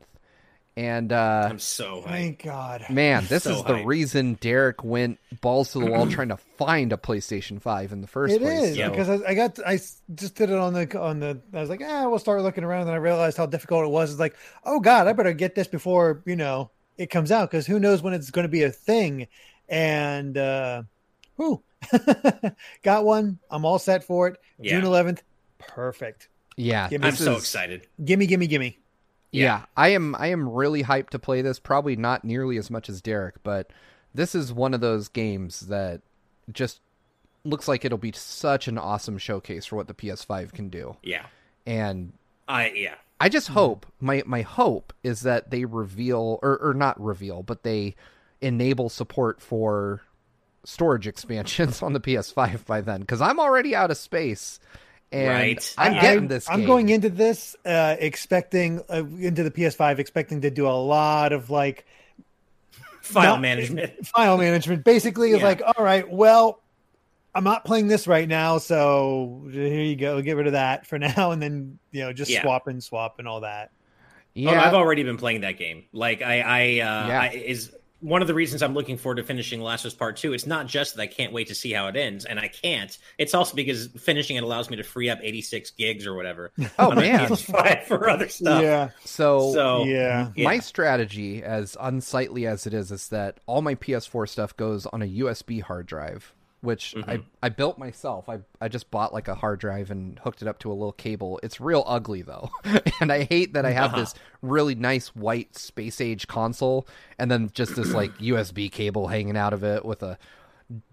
[0.75, 2.03] And uh I'm so hyped.
[2.05, 2.85] Thank God.
[2.89, 3.85] man, this So is the hyped.
[3.85, 8.07] reason Derek went balls to the wall trying to find a PlayStation 5 in the
[8.07, 8.69] first It place.
[8.69, 8.89] is Yeah.
[8.89, 11.81] because I, I got I just did it on the on the I was like
[11.85, 14.09] ah we'll start looking around and I realized how difficult it was.
[14.11, 17.67] It's like oh God I better get this before you know it comes out because
[17.67, 19.27] who knows when it's going to be a thing.
[19.69, 20.83] And uh,
[21.37, 21.61] who
[22.83, 23.39] got one?
[23.49, 24.37] I'm all set for it.
[24.59, 24.79] Yeah.
[24.79, 25.19] June 11th,
[25.57, 26.29] perfect.
[26.55, 27.87] Yeah, Give me- I'm this so is- excited.
[28.03, 28.77] Gimme, gimme, gimme.
[29.41, 29.65] Yeah.
[29.75, 33.01] I am I am really hyped to play this, probably not nearly as much as
[33.01, 33.71] Derek, but
[34.13, 36.01] this is one of those games that
[36.51, 36.81] just
[37.43, 40.97] looks like it'll be such an awesome showcase for what the PS5 can do.
[41.03, 41.25] Yeah.
[41.65, 42.13] And
[42.47, 42.95] I yeah.
[43.19, 47.63] I just hope my my hope is that they reveal or or not reveal, but
[47.63, 47.95] they
[48.41, 50.01] enable support for
[50.65, 54.59] storage expansions on the PS5 by then because I'm already out of space
[55.13, 55.75] and Right.
[55.77, 56.49] I'm getting I- this.
[56.49, 61.31] I'm going into this uh, expecting uh, into the PS5 expecting to do a lot
[61.33, 61.85] of like
[63.01, 64.07] File Not- management.
[64.15, 64.83] file management.
[64.85, 65.47] Basically, it's Yeah.
[65.47, 66.61] like, all right, well,
[67.35, 70.97] I'm not playing this right now, so here you go, get rid of that for
[70.99, 72.41] now, and then you know just Yeah.
[72.43, 73.71] swap and swap and all that.
[74.33, 75.83] Yeah, Oh, I've already been playing that game.
[75.93, 77.21] Like I, I, uh, Yeah.
[77.21, 77.71] I is
[78.03, 80.33] one of the reasons I'm looking forward to finishing Last of Us Part Two.
[80.33, 82.95] It's not just that I can't wait to see how it ends, and I can't.
[83.17, 86.51] It's also because finishing it allows me to free up 86 gigs or whatever.
[86.79, 87.27] Oh, man.
[87.29, 88.61] PS5 for other stuff.
[88.61, 90.31] Yeah, so So yeah.
[90.35, 90.43] yeah.
[90.43, 95.01] my strategy, as unsightly as it is, is that all my PS4 stuff goes on
[95.01, 96.33] a USB hard drive.
[96.63, 97.23] Which I, Mhm.
[97.43, 98.29] I built myself.
[98.29, 100.93] I I just bought like a hard drive and hooked it up to a little
[100.93, 101.39] cable.
[101.43, 102.49] It's real ugly though,
[103.01, 103.99] and I hate that I have Uh-huh.
[104.01, 106.87] this really nice white space age console
[107.19, 110.17] and then just this like USB cable hanging out of it with a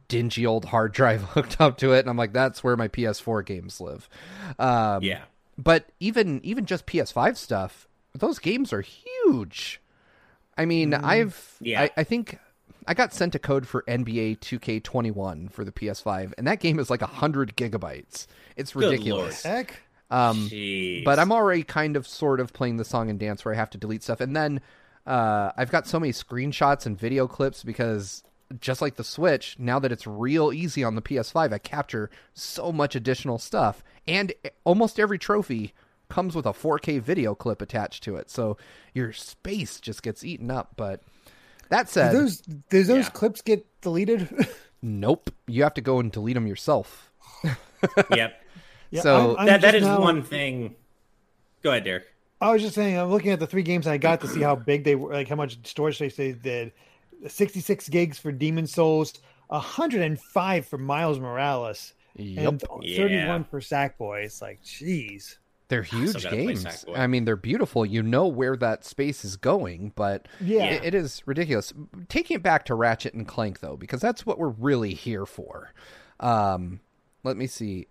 [0.08, 3.46] dingy old hard drive hooked up to it, and I'm like, that's where my PS4
[3.46, 4.08] games live.
[4.58, 5.22] Um, Yeah.
[5.56, 9.80] but even even just PS5 stuff, those games are huge.
[10.58, 11.82] I mean, I've Yeah.
[11.82, 12.38] I, I think
[12.90, 16.90] I got sent a code for NBA 2K21 for the PS5, and that game is
[16.90, 18.26] like hundred gigabytes.
[18.56, 19.44] It's Good ridiculous.
[19.44, 19.80] Heck.
[20.10, 21.04] Um, Jeez.
[21.04, 23.70] but I'm already kind of sort of playing the song and dance where I have
[23.70, 24.60] to delete stuff, and then
[25.06, 28.24] uh, I've got so many screenshots and video clips because
[28.58, 32.72] just like the Switch, now that it's real easy on the PS5, I capture so
[32.72, 34.32] much additional stuff, and
[34.64, 35.74] almost every trophy
[36.08, 38.56] comes with a 4K video clip attached to it, so
[38.94, 40.72] your space just gets eaten up.
[40.76, 41.02] But
[41.70, 43.10] that Do those does those Yeah.
[43.10, 44.28] clips get deleted?
[44.82, 47.10] nope, you have to go and delete them yourself.
[48.10, 48.40] yep.
[48.90, 50.74] Yeah, So- that that just is now- one thing.
[51.62, 52.04] Go ahead, Derek.
[52.42, 54.56] I was just saying, I'm looking at the three games I got to see how
[54.56, 56.72] big they were, like how much storage space they did.
[57.26, 59.12] 66 gigs for Demon's Souls,
[59.48, 62.62] 105 for Miles Morales, Yep.
[62.62, 62.96] and Yeah.
[62.96, 64.24] 31 for Sackboy.
[64.24, 65.36] It's like, jeez.
[65.70, 66.84] They're huge games.
[66.94, 67.86] I mean, they're beautiful.
[67.86, 70.64] You know where that space is going, but Yeah.
[70.66, 71.72] it, it is ridiculous.
[72.08, 75.72] Taking it back to Ratchet and Clank, though, because that's what we're really here for.
[76.18, 76.80] Um,
[77.24, 77.86] let me see.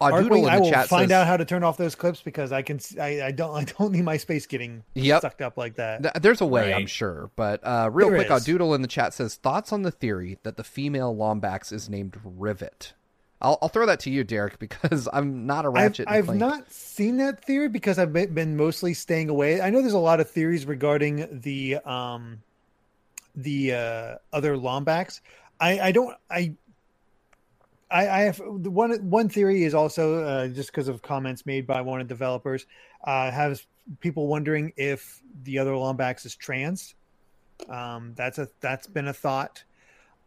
[0.00, 1.94] Audoodle Arkwing, in the I will chat find says, out how to turn off those
[1.94, 2.76] clips because I can.
[2.76, 3.54] s- I, I don't.
[3.54, 5.22] I don't need my space getting Yep.
[5.22, 6.20] sucked up like that.
[6.22, 7.30] There's a way, I'm sure.
[7.36, 8.44] But uh, real There quick, is.
[8.46, 12.18] Audoodle in the chat says thoughts on the theory that the female Lombax is named
[12.24, 12.92] Rivet.
[13.44, 16.08] I'll, I'll throw that to you, Derek, because I'm not a I've, Ratchet.
[16.08, 19.60] and I've not seen that theory because I've been, mostly staying away.
[19.60, 22.40] I know there's a lot of theories regarding the um
[23.36, 25.20] the uh, other Lombax.
[25.60, 26.54] I, I don't I
[27.90, 31.80] I, I have one one theory is also uh, just because of comments made by
[31.80, 32.66] one of the developers
[33.04, 33.66] uh, has
[34.00, 36.94] people wondering if the other Lombax is trans.
[37.68, 39.64] Um, that's a that's been a thought.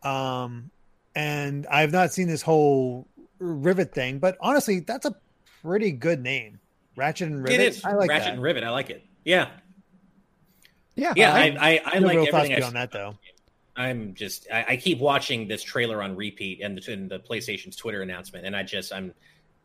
[0.04, 0.70] Um,
[1.18, 3.08] and I've not seen this whole
[3.40, 5.16] Rivet thing, but honestly, that's a
[5.64, 6.60] pretty good name.
[6.96, 7.60] Ratchet and Rivet.
[7.60, 8.34] It is I like Ratchet that.
[8.34, 8.64] and Rivet.
[8.64, 9.04] I like it.
[9.26, 9.50] Yeah,
[10.96, 11.34] Yeah, yeah.
[11.34, 12.54] I- I I, I no like real thoughts everything.
[12.56, 13.16] I, beyond that though.
[13.76, 17.76] I'm just I, I keep watching this trailer on repeat and the, and the PlayStation's
[17.76, 19.14] Twitter announcement, and I just I'm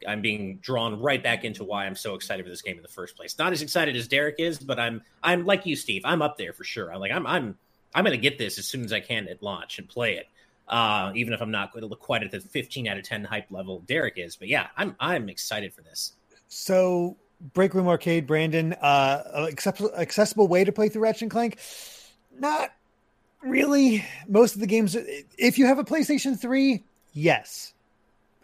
[0.07, 2.88] I'm being drawn right back into why I'm so excited for this game in the
[2.88, 3.38] first place.
[3.38, 6.03] Not as excited as Derek is, but I'm I'm like you, Steve.
[6.05, 6.93] I'm up there for sure.
[6.93, 7.57] I'm like I'm I'm
[7.95, 10.27] I'm gonna get this as soon as I can at launch and play it.
[10.72, 13.24] Uh, even if I'm not going to look quite at the 15 out of 10
[13.24, 16.14] hype level Derek is, but yeah, I'm I'm excited for this.
[16.48, 17.16] So,
[17.52, 21.58] Break Room Arcade, Brandon, uh, accessible, accessible way to play through Ratchet and Clank?
[22.38, 22.72] Not
[23.42, 24.02] really.
[24.26, 24.96] Most of the games,
[25.37, 26.82] if you have a PlayStation 3,
[27.12, 27.74] yes.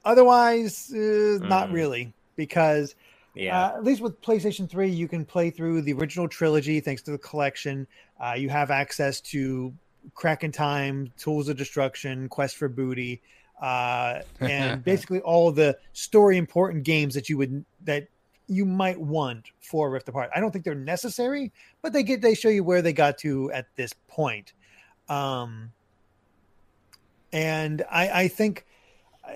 [0.05, 1.73] Otherwise, uh, not Mm.
[1.73, 2.95] really, because
[3.35, 7.03] Yeah, uh, at least with PlayStation 3, you can play through the original trilogy thanks
[7.03, 7.87] to the collection.
[8.21, 9.73] Uh, you have access to
[10.15, 13.23] Crack in Time, Tools of Destruction, Quest for Booty,
[13.61, 18.09] uh, and basically all the story important games that you would that
[18.47, 20.31] you might want for Rift Apart.
[20.35, 23.53] I don't think they're necessary, but they get they show you where they got to
[23.53, 24.53] at this point.
[25.09, 25.73] Um,
[27.33, 28.67] and I, I think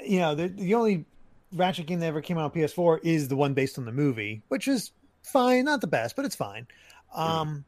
[0.05, 1.05] you know the, the only
[1.53, 4.43] Ratchet game that ever came out on PS4 is the one based on the movie,
[4.49, 6.67] which is fine, not the best, but it's fine.
[7.15, 7.65] Um,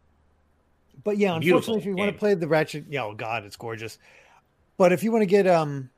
[1.02, 3.57] but yeah, Beautiful unfortunately, if you want to play the Ratchet, yeah, oh god, it's
[3.57, 3.98] gorgeous.
[4.76, 5.90] But if you want to get um,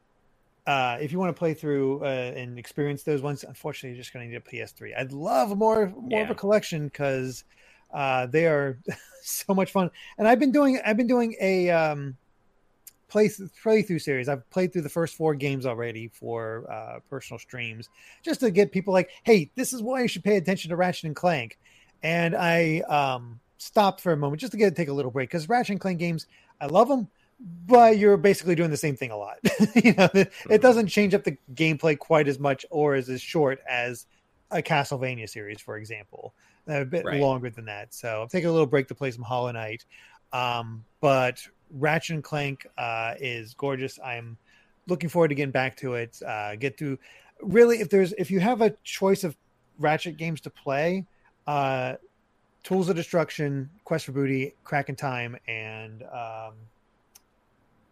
[0.67, 4.13] uh, if you want to play through uh, and experience those ones, unfortunately, you're just
[4.13, 4.99] going to need a PS3.
[4.99, 7.45] I'd love more more of a collection because
[7.93, 8.79] uh, they are
[9.23, 9.91] so much fun.
[10.19, 12.17] And I've been doing I've been doing a um,
[13.09, 14.29] play playthrough series.
[14.29, 17.89] I've played through the first four games already for uh, personal streams,
[18.23, 21.05] just to get people like, hey, this is why you should pay attention to Ratchet
[21.05, 21.59] and Clank.
[22.03, 25.49] And I um, stopped for a moment just to get take a little break because
[25.49, 26.27] Ratchet and Clank games,
[26.61, 27.09] I love them,
[27.67, 29.39] but you're basically doing the same thing a lot.
[29.75, 33.21] you know, it, it doesn't change up the gameplay quite as much or is as
[33.21, 34.07] short as
[34.51, 36.35] a Castlevania series, for example.
[36.69, 37.21] A bit Right.
[37.21, 37.95] longer than that.
[37.95, 39.85] So I'm taking a little break to play some Hollow Knight.
[40.33, 43.99] Um, but Ratchet and Clank uh, is gorgeous.
[44.05, 44.37] I'm
[44.89, 46.21] looking forward to getting back to it.
[46.27, 46.99] Uh, get to
[47.41, 49.37] really, if there's if you have a choice of
[49.79, 51.07] Ratchet games to play,
[51.47, 51.95] uh,
[52.67, 56.55] Tools of Destruction, Quest for Booty, Crack in Time, and um,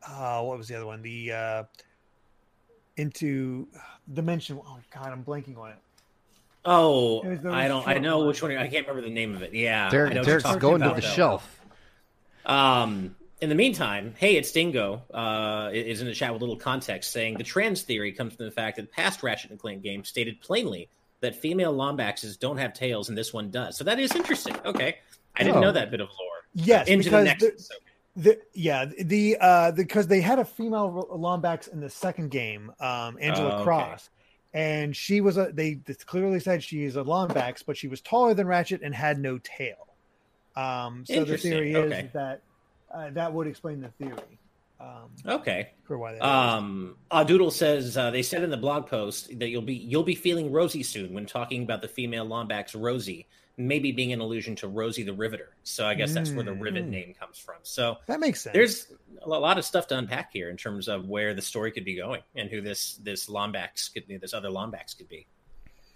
[0.04, 1.00] uh, what was the other one?
[1.00, 1.62] The uh,
[2.96, 3.68] into
[4.12, 4.58] Dimension.
[4.66, 5.76] Oh God, I'm blanking on it.
[6.64, 7.87] Oh, There's those I don't.
[7.87, 8.26] I know ones.
[8.28, 8.50] which one.
[8.56, 9.54] I can't remember the name of it.
[9.54, 11.14] Yeah, I Derek, know what Derek's you're talking going to about, the though.
[11.14, 11.60] shelf.
[12.44, 16.58] Um, In the meantime, hey, it's Dingo uh, is in the chat with a little
[16.60, 20.08] context saying the trans theory comes from the fact that past Ratchet and Clank games
[20.08, 20.88] stated plainly
[21.24, 23.76] that female Lombaxes don't have tails and this one does.
[23.76, 24.54] So that is interesting.
[24.64, 24.98] Okay.
[25.37, 25.60] I didn't Oh.
[25.62, 26.30] know that bit of lore.
[26.54, 27.76] Yes, Into the because next the- episode.
[28.16, 33.18] The, yeah, the uh because they had a female Lombax in the second game, um,
[33.20, 33.64] Angela Oh, okay.
[33.64, 34.10] Cross,
[34.52, 38.00] and she was a they they clearly said she is a Lombax, but she was
[38.00, 39.88] taller than Ratchet and had no tail.
[40.54, 42.08] Um, so the theory is okay.
[42.12, 42.40] that
[42.94, 44.38] uh, that would explain the theory
[44.84, 45.70] um, Okay.
[45.84, 46.18] for why that.
[46.18, 46.22] is.
[46.22, 50.02] Um, uh, Doodle says uh, they said in the blog post that you'll be you'll
[50.02, 54.54] be feeling rosy soon when talking about the female Lombax Rosie, maybe being an allusion
[54.56, 55.54] to Rosie the Riveter.
[55.62, 56.90] So I guess that's where the Rivet Mm.
[56.90, 57.56] name comes from.
[57.62, 58.52] So that makes sense.
[58.54, 58.86] there's
[59.22, 61.96] a lot of stuff to unpack here in terms of where the story could be
[61.96, 65.26] going and who this this Lombax could be, this other Lombax could be.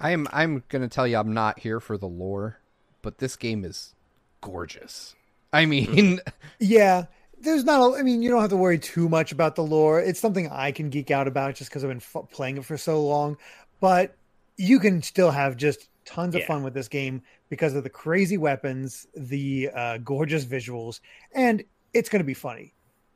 [0.01, 2.61] I'm I'm gonna tell you I'm not here for the lore,
[3.03, 3.95] but this game is
[4.41, 5.15] gorgeous.
[5.53, 6.21] I mean,
[6.61, 7.07] Yeah,
[7.41, 7.81] there's not.
[7.81, 10.01] A, I mean, you don't have to worry too much about the lore.
[10.01, 12.77] It's something I can geek out about just because I've been f- playing it for
[12.77, 13.37] so long.
[13.81, 14.15] But
[14.57, 18.37] you can still have just tons of fun with this game because of the crazy
[18.37, 21.01] weapons, the uh, gorgeous visuals,
[21.35, 22.73] and it's going to be funny.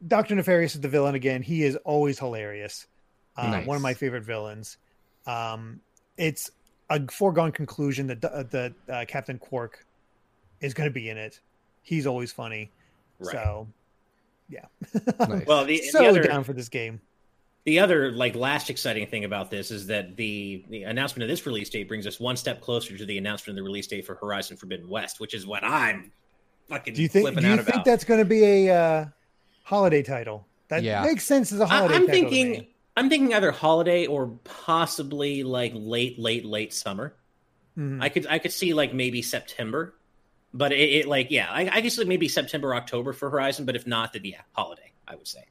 [0.06, 1.42] Doctor Nefarious is the villain again.
[1.42, 2.86] He is always hilarious.
[3.36, 3.66] Uh, Nice.
[3.66, 4.76] One of my favorite villains.
[5.26, 5.80] Um,
[6.16, 6.50] it's
[6.90, 9.84] a foregone conclusion that uh, that uh, Captain Quark
[10.60, 11.40] is going to be in it.
[11.82, 12.70] He's always funny.
[13.18, 13.32] Right.
[13.32, 13.68] So,
[14.52, 14.66] yeah.
[15.18, 15.46] Nice.
[15.46, 17.00] Well, the, so the other down for this game.
[17.64, 21.46] the other like last exciting thing about this is that the the announcement of this
[21.46, 24.14] release date brings us one step closer to the announcement of the release date for
[24.16, 26.12] Horizon Forbidden West, which is what I'm
[26.68, 27.24] fucking Do you think?
[27.24, 27.84] flipping Do you think about.
[27.84, 29.04] that's going to be a uh,
[29.64, 30.46] holiday title?
[30.68, 31.02] That Yeah.
[31.04, 31.94] makes sense as a holiday.
[31.94, 32.68] I'm title to thinking me.
[32.96, 37.14] I'm thinking either holiday or possibly like late late late summer.
[37.78, 38.02] Mhm.
[38.02, 39.94] I could I could see like maybe September,
[40.54, 43.76] but it, it like yeah I, I guess like maybe September October for Horizon, but
[43.76, 45.44] if not, then yeah holiday I would say.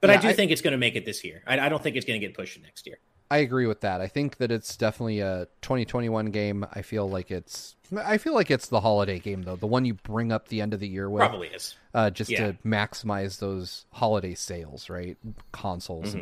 [0.00, 1.42] But I do I- think it's going to make it this year.
[1.46, 2.98] I, I don't think it's going to get pushed next year.
[3.30, 4.02] I agree with that.
[4.02, 6.66] I think that it's definitely a 2021 game.
[6.72, 9.94] I feel like it's I feel like it's the holiday game though, the one you
[9.94, 11.74] bring up the end of the year with, Probably is.
[11.94, 12.48] uh, just Yeah.
[12.52, 15.16] to maximize those holiday sales, right?
[15.52, 16.14] Consoles.
[16.14, 16.20] Mhm.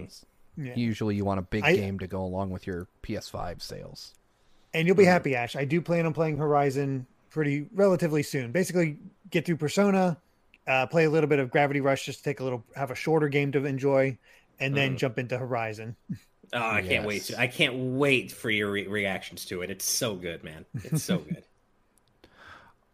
[0.57, 0.75] And Yeah.
[0.77, 4.15] Usually, you want a big I- game to go along with your PS5 sales.
[4.75, 5.57] and you'll be happy, Ash.
[5.57, 8.53] I do plan on playing Horizon pretty relatively soon.
[8.53, 8.99] Basically,
[9.31, 10.16] get through Persona,
[10.66, 12.95] uh, play a little bit of Gravity Rush, just to take a little, have a
[12.95, 14.16] shorter game to enjoy,
[14.61, 14.99] and then Mhm.
[14.99, 15.97] jump into Horizon.
[16.55, 17.40] Oh, I can't wait to.
[17.40, 19.71] I can't wait for your re- reactions to it.
[19.71, 20.66] It's so good, man.
[20.85, 21.45] It's so good.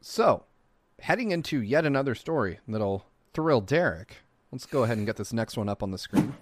[0.00, 0.44] So,
[1.00, 4.18] heading into yet another story that'll thrill Derek.
[4.52, 6.34] Let's go ahead and get this next one up on the screen.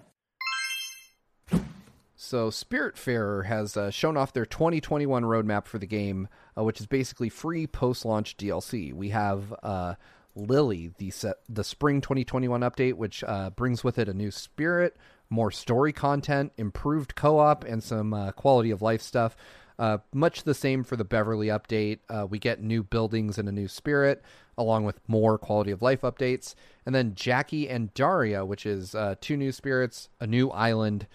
[2.19, 6.27] So, Spiritfarer has uh, shown off their 2021 roadmap for the game,
[6.57, 8.91] uh, which is basically free post-launch DLC.
[8.91, 9.93] We have uh,
[10.33, 14.97] Lily, the set, the spring 2021 update, which uh, brings with it a new spirit,
[15.29, 19.37] more story content, improved co-op, and some uh, quality of life stuff.
[19.77, 21.99] Uh, much the same for the Beverly update.
[22.31, 24.23] We get new buildings and a new spirit,
[24.57, 26.55] along with more quality of life updates.
[26.83, 31.05] And then Jackie and Daria, which is two new spirits, a new island,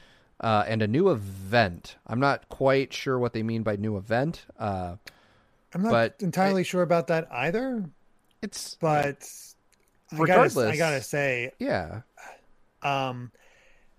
[0.42, 1.96] uh, and a new event.
[2.06, 4.44] I'm not quite sure what they mean by new event.
[4.58, 4.96] Uh,
[5.74, 7.84] I'm not entirely sure about that either,
[8.42, 9.26] it's but
[10.12, 12.02] I gotta, I gotta say, yeah,
[12.82, 13.30] um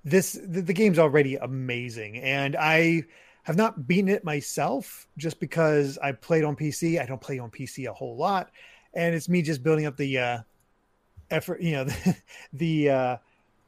[0.03, 3.03] this the, the game's already amazing and i
[3.43, 7.49] have not beaten it myself just because i played on pc i don't play on
[7.49, 8.51] pc a whole lot
[8.93, 10.37] and it's me just building up the uh
[11.31, 12.17] effort you know the,
[12.53, 13.17] the uh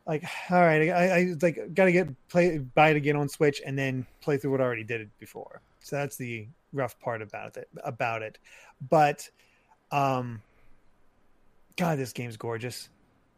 [0.08, 3.78] like all right i, I like gotta get play buy it again on switch and
[3.78, 7.58] then play through what i already did it before so that's the rough part about
[7.58, 8.38] it about it
[8.89, 9.28] but
[9.91, 10.41] um
[11.78, 12.89] god this game's gorgeous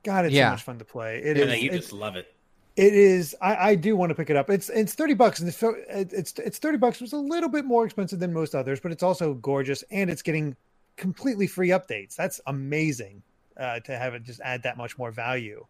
[0.03, 0.47] god it's Yeah.
[0.47, 2.33] so much fun to play it and is you just love it.
[2.75, 3.35] it is.
[3.41, 4.49] I, I do want to pick it up.
[4.51, 7.01] It's it's thirty bucks, and it's so- it's it's thirty bucks.
[7.01, 10.21] was a little bit more expensive than most others, but it's also gorgeous, and it's
[10.21, 10.55] getting
[10.95, 12.15] completely free updates.
[12.15, 13.23] That's amazing
[13.57, 15.65] uh, to have it just add that much more value,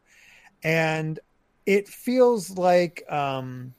[0.63, 1.19] and
[1.65, 3.03] it feels like.
[3.11, 3.73] um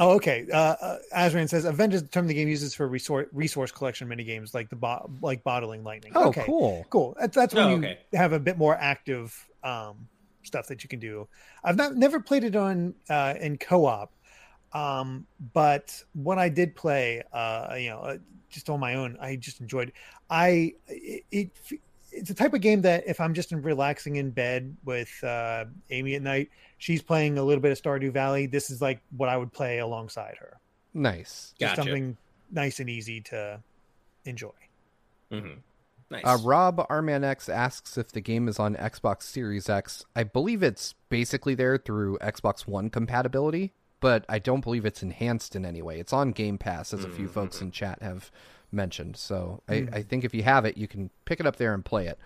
[0.00, 0.44] Oh, okay.
[0.52, 4.24] Uh, uh, Azran says Avengers the term the game uses for resource resource collection mini
[4.24, 6.10] games like the bo- like bottling lightning.
[6.16, 6.84] Oh, okay, cool.
[6.90, 7.16] cool.
[7.20, 7.98] That's that's when Oh, you okay.
[8.12, 10.08] have a bit more active um,
[10.42, 11.28] stuff that you can do.
[11.62, 14.12] I've not never played it on uh, in co-op,
[14.72, 18.18] um, but when I did play, uh, you know, uh,
[18.50, 19.92] just on my own, I just enjoyed.
[20.28, 21.50] I it, it
[22.14, 26.14] it's a type of game that if I'm just relaxing in bed with uh, Amy
[26.14, 28.46] at night, she's playing a little bit of Stardew Valley.
[28.46, 30.58] This is like what I would play alongside her.
[30.92, 31.54] Nice.
[31.58, 31.82] Just Gotcha.
[31.82, 32.16] something
[32.50, 33.60] nice and easy to
[34.24, 34.52] enjoy.
[35.30, 35.54] hmm
[36.10, 36.22] Nice.
[36.24, 40.04] Uh, Rob Arman X asks if the game is on Xbox Series X.
[40.14, 45.56] I believe it's basically there through Xbox One compatibility, but I don't believe it's enhanced
[45.56, 45.98] in any way.
[45.98, 48.30] It's on Game Pass, as a few folks in chat have
[48.74, 49.16] mentioned.
[49.16, 51.84] So I, I think if you have it, you can pick it up there and
[51.84, 52.18] play it.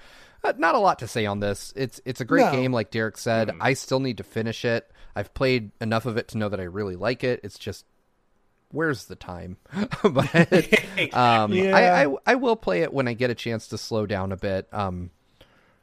[0.43, 1.73] Uh, not a lot to say on this.
[1.77, 2.53] It's it's a great No.
[2.53, 3.53] game, like Derek said.
[3.61, 4.91] I still need to finish it.
[5.17, 7.41] I've played enough of it to know that I really like it.
[7.43, 7.85] It's just
[8.71, 9.57] where's the time?
[10.03, 10.35] but
[11.15, 11.77] um, Yeah.
[11.77, 14.37] I, I I will play it when I get a chance to slow down a
[14.37, 14.69] bit.
[14.73, 15.11] Um,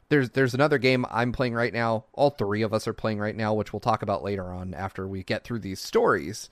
[0.08, 2.04] there's there's another game I'm playing right now.
[2.14, 5.06] All three of us are playing right now, which we'll talk about later on after
[5.06, 6.48] we get through these stories.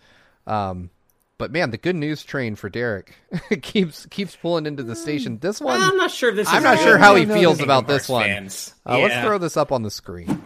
[0.46, 0.90] Um,
[1.38, 3.14] but man, the good news train for Derek
[3.62, 5.38] keeps keeps pulling into the station.
[5.38, 6.48] This one, I'm not sure if this.
[6.48, 8.24] I'm not sure how he feels about this one.
[8.24, 8.74] fans.
[8.86, 10.42] Uh, Let's throw this up on the screen.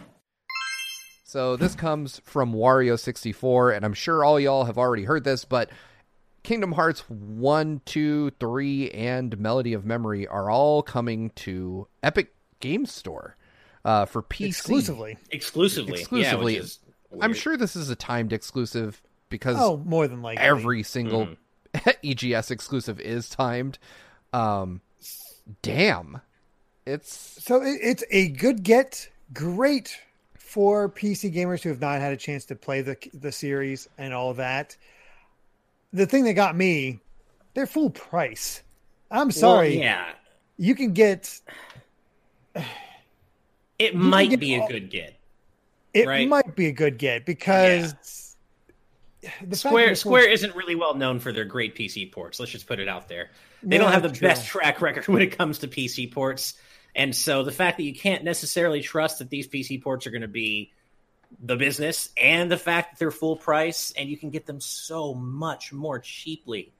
[1.23, 5.69] So this comes from Wario64, and I'm sure all y'all have already heard this, but
[6.41, 12.87] Kingdom Hearts 1, 2, 3, and Melody of Memory are all coming to Epic Game
[12.87, 13.37] Store
[13.85, 14.47] uh, for PC.
[14.47, 15.17] exclusively.
[15.29, 15.99] exclusively.
[15.99, 16.53] Exclusively.
[16.53, 16.79] Yeah, which is
[17.21, 20.43] I'm sure this is a timed exclusive because Oh, more than likely.
[20.43, 21.27] every single
[21.75, 21.89] Mm-hmm.
[22.03, 23.77] EGS exclusive is timed.
[24.33, 24.81] Um,
[25.61, 26.21] damn.
[26.85, 29.07] It's So it, it's a good get.
[29.33, 29.95] Great
[30.35, 34.15] for PC gamers who have not had a chance to play the the series and
[34.15, 34.75] all of that.
[35.93, 36.99] The thing that got me,
[37.53, 38.63] they're full price.
[39.11, 39.79] I'm Well, sorry.
[39.79, 40.13] yeah,
[40.57, 41.39] You can get
[43.77, 45.15] it might get be a good get.
[45.93, 46.27] it Right.
[46.27, 48.28] might be a good get because
[49.45, 52.39] the Square it's Square isn't really well known for their great PC ports.
[52.39, 53.31] Let's just put it out there.
[53.63, 54.27] They Yeah, don't have the true.
[54.27, 56.53] best track record when it comes to PC ports.
[56.95, 60.21] And so the fact that you can't necessarily trust that these PC ports are going
[60.23, 60.71] to be
[61.43, 65.13] the business and the fact that they're full price and you can get them so
[65.13, 66.73] much more cheaply.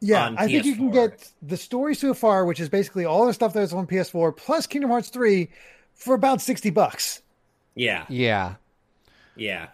[0.00, 3.26] Yeah, on I think you can get the story so far, which is basically all
[3.26, 5.48] the stuff that's on PS4 plus Kingdom Hearts 3
[5.94, 7.22] for about 60 bucks.
[7.74, 8.04] Yeah.
[8.10, 8.56] yeah.
[9.36, 9.68] Yeah.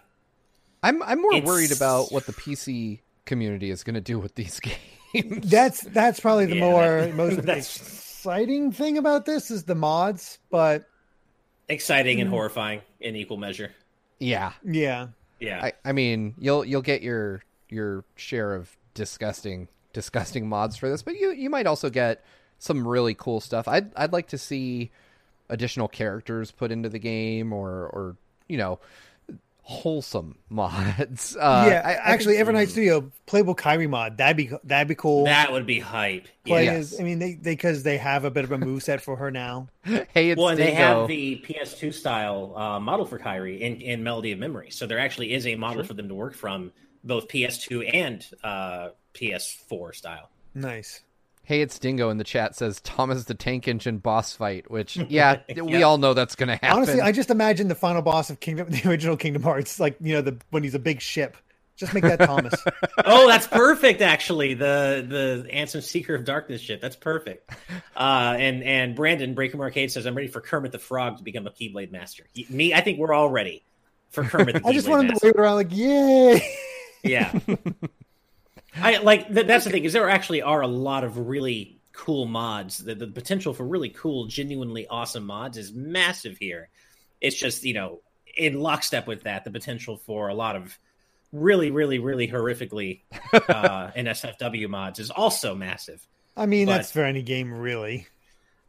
[0.83, 4.35] I'm I'm more It's- worried about what the PC community is going to do with
[4.35, 4.59] these
[5.13, 5.49] games.
[5.49, 9.75] That's that's probably the Yeah, more that- most that's- exciting thing about this is the
[9.75, 10.85] mods, but
[11.69, 12.21] Exciting Mm.
[12.21, 13.71] and horrifying in equal measure.
[14.19, 14.51] yeah.
[14.65, 15.07] yeah.
[15.39, 15.59] Yeah.
[15.63, 21.01] I, I mean, you'll you'll get your your share of disgusting disgusting mods for this,
[21.03, 22.23] but you you might also get
[22.59, 23.67] some really cool stuff.
[23.67, 24.91] I'd I'd like to see
[25.49, 28.15] additional characters put into the game or or
[28.47, 28.79] you know
[29.65, 31.35] wholesome mods.
[31.35, 34.17] Uh, yeah, I- I actually think- Evernight Studio playable Kairi mod.
[34.17, 35.25] That'd be that'd be cool.
[35.25, 36.27] that would be hype.
[36.45, 36.93] Play Yes.
[36.93, 39.31] as, I mean they because they, have a bit of a move set for her
[39.31, 39.69] now.
[39.83, 44.03] hey, it's Well, and they have the PS2 style uh, model for Kairi in, in
[44.03, 44.69] Melody of Memory.
[44.71, 46.71] So there actually is a model for them to work from,
[47.03, 50.29] both PS2 and uh, PS4 style.
[50.53, 51.01] Nice.
[51.45, 55.39] Hey, it's Dingo in the chat says Thomas the Tank Engine boss fight, which yeah,
[55.55, 56.69] we all know that's going to happen.
[56.69, 60.13] Honestly, I just imagine the final boss of Kingdom the original Kingdom Hearts, like you
[60.13, 61.37] know, the when he's a big ship.
[61.75, 62.53] Just make that Thomas.
[63.05, 63.99] oh, that's perfect.
[64.01, 66.79] Actually, the the Ansem Seeker of Darkness shit.
[66.79, 67.49] That's perfect.
[67.97, 71.47] Uh, and and Brandon Breaker Arcade says, "I'm ready for Kermit the Frog to become
[71.47, 73.63] a Keyblade Master." He- me, I think we're all ready
[74.11, 75.27] for Kermit the I just want him to Master.
[75.27, 76.47] wave around like, yay!
[77.03, 77.37] Yeah.
[78.81, 82.25] I like th- that's the thing is there actually are a lot of really cool
[82.25, 82.79] mods.
[82.79, 86.69] The, the potential for really cool, genuinely awesome mods is massive here.
[87.21, 88.01] It's just you know
[88.35, 90.77] in lockstep with that, the potential for a lot of
[91.31, 93.01] really, really, really horrifically
[93.33, 96.05] uh, NSFW mods is also massive.
[96.35, 98.07] I mean, But- that's for any game, really.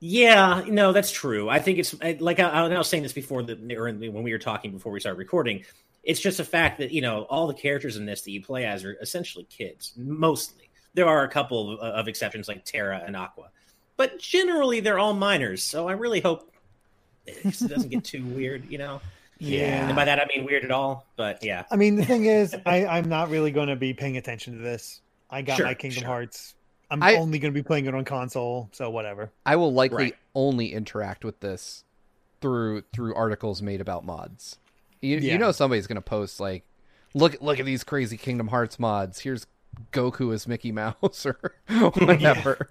[0.00, 1.48] Yeah, no, that's true.
[1.48, 4.38] I think it's like I, I was saying this before the or when we were
[4.38, 5.64] talking before we started recording.
[6.04, 8.64] It's just a fact that you know all the characters in this that you play
[8.66, 9.92] as are essentially kids.
[9.96, 13.50] Mostly, there are a couple of, uh, of exceptions like Terra and Aqua,
[13.96, 15.62] but generally they're all minors.
[15.62, 16.52] So I really hope
[17.26, 18.70] it doesn't get too weird.
[18.70, 19.00] You know,
[19.38, 19.86] Yeah.
[19.86, 21.06] and by that I mean weird at all.
[21.16, 24.16] But yeah, I mean, the thing is, I, I'm not really going to be paying
[24.16, 25.00] attention to this.
[25.30, 26.08] I got Sure, my Kingdom sure.
[26.08, 26.54] Hearts.
[26.90, 29.32] I'm I- only going to be playing it on console, so whatever.
[29.46, 30.16] I will likely Right.
[30.34, 31.82] only interact with this
[32.42, 34.58] through through articles made about mods.
[35.04, 35.32] You, Yeah.
[35.34, 36.64] you know somebody's going to post like,
[37.14, 39.20] look look at these crazy Kingdom Hearts mods.
[39.20, 39.46] Here's
[39.92, 42.70] Goku as Mickey Mouse or whatever.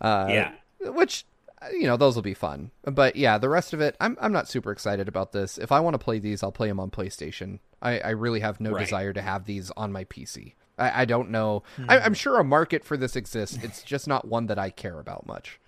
[0.00, 0.52] Uh, Yeah.
[0.90, 1.24] which
[1.62, 2.70] uh, you know those will be fun.
[2.84, 5.58] But yeah, the rest of it, I'm I'm not super excited about this.
[5.58, 7.58] If I want to play these, I'll play them on PlayStation.
[7.82, 8.84] I, I really have no Right.
[8.84, 10.54] desire to have these on my PC.
[10.78, 11.62] I, I don't know.
[11.88, 13.58] I, I'm sure a market for this exists.
[13.62, 15.60] It's just not one that I care about much.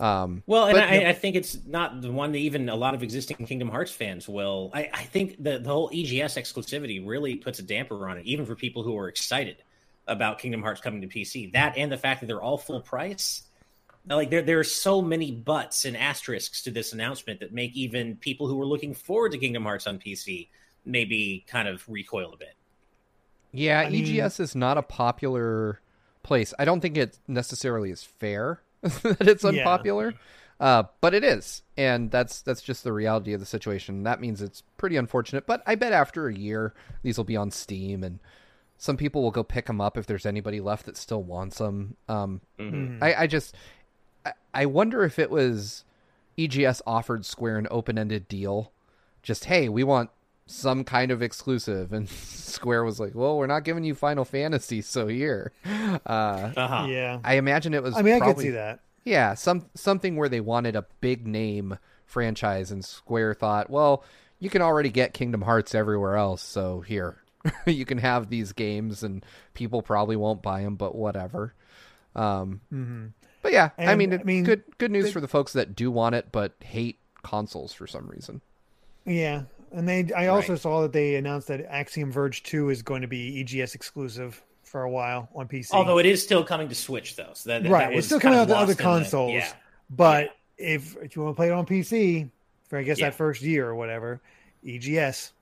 [0.00, 2.94] Um, Well, and But- I, I think it's not the one that even a lot
[2.94, 4.70] of existing Kingdom Hearts fans will.
[4.72, 8.46] I, I think the, the whole EGS exclusivity really puts a damper on it, even
[8.46, 9.56] for people who are excited
[10.08, 11.52] about Kingdom Hearts coming to PC.
[11.52, 13.42] That and the fact that they're all full price,
[14.08, 18.16] Like there, there are so many buts and asterisks to this announcement that make even
[18.16, 20.48] people who were looking forward to Kingdom Hearts on PC
[20.86, 22.54] maybe kind of recoil a bit.
[23.52, 25.80] Yeah, I mean- EGS is not a popular
[26.22, 26.54] place.
[26.58, 28.62] I don't think it necessarily is fair
[29.02, 29.50] that it's Yeah.
[29.50, 30.14] unpopular,
[30.58, 34.02] uh, but it is, and that's that's just the reality of the situation.
[34.04, 35.46] That means it's pretty unfortunate.
[35.46, 38.18] But I bet after a year, these will be on Steam, and
[38.78, 41.96] some people will go pick them up if there's anybody left that still wants them.
[42.08, 42.98] Um, Mhm.
[43.02, 43.54] I, I just,
[44.24, 45.84] I, I wonder if it was
[46.38, 48.72] EGS offered Square an open-ended deal,
[49.22, 50.08] just hey, we want
[50.50, 52.08] some kind of exclusive, and
[52.50, 55.52] Square was like, well, we're not giving you Final Fantasy, so here.
[55.64, 56.86] Uh, Uh-huh.
[56.88, 57.20] Yeah.
[57.24, 57.96] I imagine it was.
[57.96, 58.80] I mean, I could see that.
[59.04, 64.04] Yeah, some something where they wanted a big name franchise, and Square thought, well,
[64.38, 67.16] you can already get Kingdom Hearts everywhere else, so here.
[67.66, 69.24] you can have these games and
[69.54, 71.54] people probably won't buy them but whatever
[72.14, 73.06] um hmm
[73.40, 75.54] but yeah, I And, mean, I it- mean, good good news they- for the folks
[75.54, 78.42] that do want it but hate consoles for some reason.
[79.06, 79.44] Yeah.
[79.72, 80.60] And they, I also Right.
[80.60, 84.82] saw that they announced that Axiom Verge 2 is going to be EGS exclusive for
[84.82, 85.72] a while on PC.
[85.72, 88.20] Although it is still coming to Switch though, so that, that right, was it's still
[88.20, 89.32] coming out to other lost in the- consoles.
[89.32, 89.52] yeah.
[89.88, 92.28] But if if you want to play it on PC
[92.68, 93.06] for I guess Yeah.
[93.10, 94.20] that first year or whatever,
[94.66, 95.32] EGS.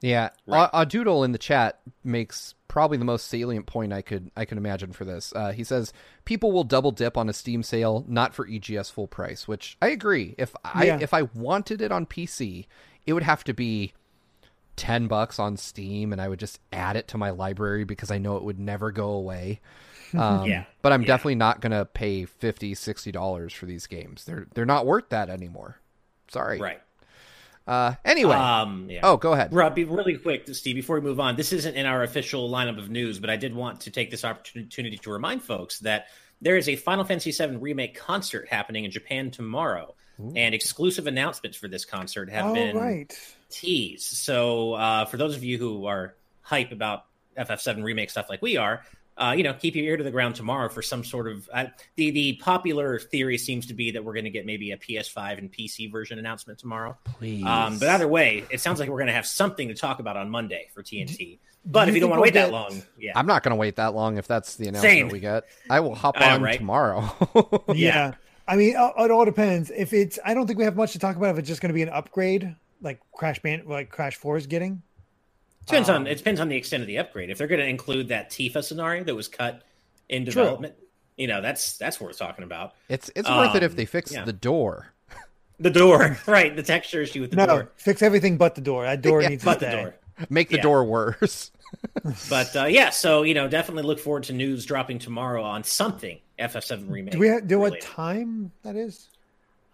[0.00, 0.68] Yeah, Right.
[0.72, 4.58] A Doodle in the chat makes probably the most salient point I could I could
[4.58, 5.32] imagine for this.
[5.36, 5.92] Uh, he says
[6.24, 9.88] people will double dip on a Steam sale, not for EGS full price, which I
[9.88, 10.34] agree.
[10.38, 10.98] If I Yeah.
[11.00, 12.66] if I wanted it on PC,
[13.06, 13.92] it would have to be
[14.76, 18.18] ten bucks on Steam, and I would just add it to my library because I
[18.18, 19.60] know it would never go away.
[20.14, 20.64] Um, Yeah.
[20.82, 21.06] but I'm Yeah.
[21.06, 24.26] definitely not gonna pay 50 60 dollars for these games.
[24.26, 25.78] They're they're not worth that anymore.
[26.28, 26.60] Sorry.
[26.60, 26.82] Right.
[27.66, 28.34] Uh, anyway.
[28.36, 29.00] Um, yeah.
[29.04, 29.54] oh, go ahead.
[29.54, 31.36] Rob, be really quick, Steve, before we move on.
[31.36, 34.22] This isn't in our official lineup of news, but I did want to take this
[34.22, 36.08] opportunity to remind folks that
[36.42, 39.94] there is a Final Fantasy VII Remake concert happening in Japan tomorrow,
[40.36, 43.36] and exclusive announcements for this concert have oh been right.
[43.50, 44.04] teased.
[44.16, 47.04] So, uh, for those of you who are hype about
[47.36, 48.82] FF7 Remake stuff like we are,
[49.16, 51.48] uh, you know, keep your ear to the ground tomorrow for some sort of.
[51.52, 51.66] Uh,
[51.96, 55.38] the the popular theory seems to be that we're going to get maybe a PS5
[55.38, 56.96] and PC version announcement tomorrow.
[57.04, 57.44] Please.
[57.44, 60.16] Um, but either way, it sounds like we're going to have something to talk about
[60.16, 61.38] on Monday for TNT.
[61.64, 63.26] But do if you you don't want to wait we'll that get- long, yeah, I'm
[63.26, 65.08] not going to wait that long if that's the announcement Same.
[65.08, 65.44] we get.
[65.68, 66.56] I will hop on right?
[66.56, 67.64] tomorrow.
[67.74, 68.14] Yeah.
[68.48, 69.70] I mean, it it all depends.
[69.70, 71.30] If it's, I don't think we have much to talk about.
[71.30, 74.46] If it's just going to be an upgrade, like Crash Band, like Crash Four is
[74.46, 74.82] getting.
[75.66, 77.30] depends um, on it depends on the extent of the upgrade.
[77.30, 79.62] If they're going to include that Tifa scenario that was cut
[80.08, 80.32] in True.
[80.42, 80.74] development,
[81.16, 82.72] you know, that's that's worth talking about.
[82.88, 84.24] it's it's worth it if Um, they fix yeah.
[84.24, 84.92] the door.
[85.60, 86.54] The door, right?
[86.56, 88.84] The texture issue with the no, door, fix everything but the door.
[88.84, 89.82] That door Yeah, needs to but the stay.
[89.82, 89.94] door.
[90.28, 90.62] Make the Yeah.
[90.62, 91.50] door worse.
[92.28, 96.18] But uh, yeah, so you know, definitely look forward to news dropping tomorrow on something
[96.38, 97.12] FF7 remake.
[97.12, 99.08] Do we have, do what time that is?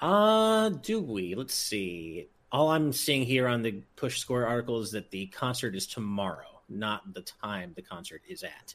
[0.00, 1.34] Uh, do we?
[1.34, 2.28] Let's see.
[2.50, 6.60] All I'm seeing here on the Push Square article is that the concert is tomorrow,
[6.68, 8.74] not the time the concert is at.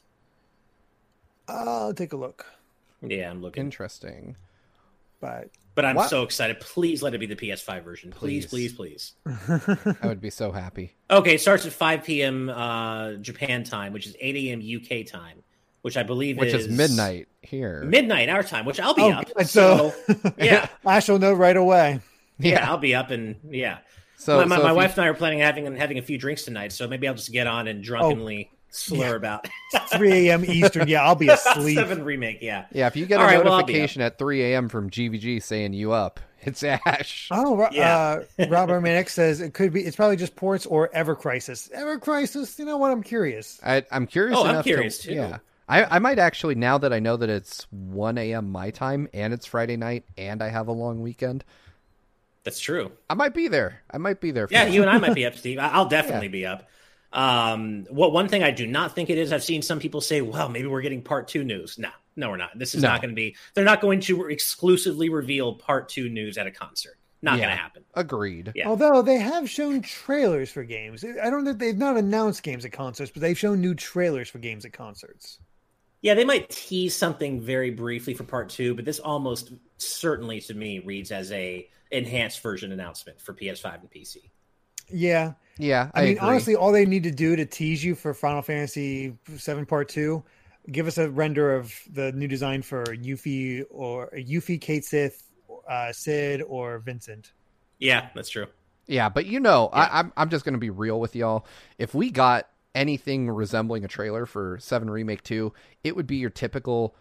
[1.48, 2.46] I'll take a look.
[3.02, 3.62] Yeah, I'm looking.
[3.64, 4.36] Interesting.
[5.20, 6.08] But But I'm What?
[6.10, 6.60] so excited.
[6.60, 8.10] Please let it be the PS5 version.
[8.10, 8.72] Please, Please.
[8.72, 9.96] please, please.
[10.02, 10.94] I would be so happy.
[11.10, 12.48] Okay, it starts at 5 p.m.
[12.48, 14.60] Uh, Japan time, which is 8 a.m.
[14.60, 15.42] UK time,
[15.84, 17.84] which I believe Which is is midnight here.
[17.84, 19.34] Midnight our time, which I'll be oh, up.
[19.36, 19.92] God, so,
[20.38, 22.00] yeah, I shall know right away.
[22.38, 23.80] yeah, I'll be up, and yeah.
[24.16, 25.98] So my my, so my if you- wife and I are planning on having having
[25.98, 29.14] a few drinks tonight, so maybe I'll just get on and drunkenly slur Yeah.
[29.16, 29.46] about
[29.92, 30.44] 3 a.m.
[30.46, 30.88] Eastern.
[30.88, 31.76] Yeah, I'll be asleep.
[31.78, 32.38] Seven remake.
[32.40, 34.70] Yeah, yeah, if you get All a right, well, notification at 3 a.m.
[34.70, 37.28] from GVG saying you up, it's Ash.
[37.30, 38.22] Oh, Yeah.
[38.38, 39.82] uh, Robert Manic says it could be.
[39.84, 41.68] It's probably just ports or Ever Crisis.
[41.74, 42.58] Ever Crisis.
[42.58, 42.90] You know what?
[42.90, 43.60] I'm curious.
[43.62, 44.38] I, I'm curious.
[44.38, 45.14] Oh, I'm enough curious, to, too.
[45.14, 45.38] Yeah,
[45.68, 48.50] I, I might actually now that I know that it's 1 a.m.
[48.50, 51.42] my time and it's Friday night and I have a long weekend.
[52.44, 52.92] that's true.
[53.08, 53.80] I might be there.
[53.90, 54.46] I might be there.
[54.46, 54.72] For Yeah, that.
[54.72, 55.58] you and I might be up, Steve.
[55.58, 56.68] I- I'll definitely be up.
[57.12, 60.20] Um, what one thing I do not think it is, I've seen some people say,
[60.20, 62.58] "Well, maybe we're getting part two news." No, no, we're not.
[62.58, 62.88] This is No.
[62.88, 63.36] not going to be.
[63.54, 66.98] They're not going to exclusively reveal part two news at a concert.
[67.22, 67.44] Not Yeah.
[67.46, 67.84] going to happen.
[67.94, 68.50] Agreed.
[68.56, 68.68] Yeah.
[68.68, 71.04] Although they have shown trailers for games.
[71.04, 71.52] I don't know.
[71.52, 75.38] They've not announced games at concerts, but they've shown new trailers for games at concerts.
[76.04, 80.52] Yeah, they might tease something very briefly for part two, but this almost certainly to
[80.52, 84.16] me reads as a enhanced version announcement for PS5 and PC.
[84.92, 85.32] Yeah.
[85.56, 86.28] Yeah, I, I, mean, agree.
[86.28, 90.22] honestly, all they need to do to tease you for Final Fantasy VII Part Two,
[90.70, 95.22] give us a render of the new design for Yuffie or Yuffie, Cait Sith,
[95.70, 97.32] uh, Cid, or Vincent.
[97.78, 98.48] Yeah, that's true.
[98.88, 99.88] Yeah, but you know, Yeah.
[99.90, 101.46] I, I'm I'm just gonna be real with y'all.
[101.78, 105.52] If we got anything resembling a trailer for Seven Remake Two,
[105.82, 106.94] it would be your typical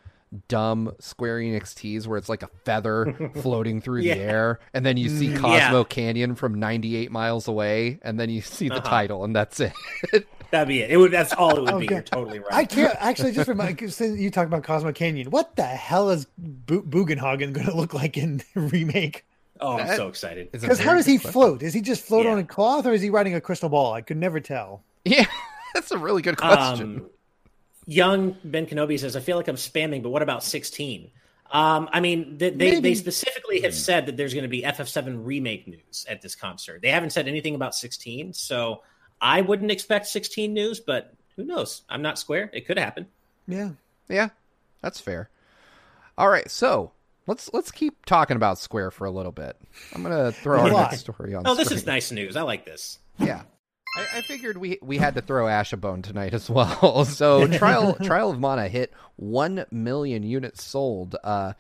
[0.48, 4.16] dumb Square Enix tease where it's like a feather floating through Yeah.
[4.16, 5.84] the air, and then you see Mm, Cosmo yeah.
[5.88, 8.90] Canyon from 98 miles away, and then you see the Uh-huh.
[8.90, 9.74] title, and that's it.
[10.52, 10.92] That'd be it.
[10.92, 11.12] It would.
[11.12, 11.86] That's all it would be.
[11.86, 11.96] Okay.
[11.96, 12.54] You're totally right.
[12.54, 15.32] I can't actually just remind since you talk about Cosmo Canyon.
[15.32, 19.26] What the hell is Bo- Bugenhagen going to look like in the remake?
[19.60, 20.52] oh, I'm That- so excited.
[20.52, 21.32] Because how does he question.
[21.32, 21.64] float?
[21.64, 22.34] Is he just float Yeah.
[22.34, 23.94] on a cloth, or is he riding a crystal ball?
[23.94, 24.84] I could never tell.
[25.06, 25.26] Yeah,
[25.74, 26.98] that's a really good question.
[26.98, 27.10] Um,
[27.86, 31.10] young Ben Kenobi says, "I feel like I'm spamming, but what about 16?"
[31.52, 35.24] Um, I mean, they, they, they specifically have said that there's going to be FF7
[35.24, 36.82] remake news at this concert.
[36.82, 38.82] They haven't said anything about 16, so
[39.22, 40.80] I wouldn't expect 16 news.
[40.80, 41.84] But who knows?
[41.90, 42.50] I'm not Square.
[42.54, 43.06] It could happen.
[43.48, 43.72] Yeah.
[44.10, 44.30] Yeah,
[44.82, 45.30] that's fair.
[46.18, 46.92] All right, so
[47.28, 49.56] let's let's keep talking about Square for a little bit.
[49.94, 50.92] I'm gonna throw our A lot.
[50.92, 51.44] next story on.
[51.44, 51.52] This.
[51.52, 52.36] Oh, this is nice news.
[52.36, 53.00] I like this.
[53.20, 53.44] Yeah.
[53.96, 57.06] I, I figured we we had to throw Ash a bone tonight as well.
[57.14, 61.54] So trial trial of Mana hit one million units sold, uh,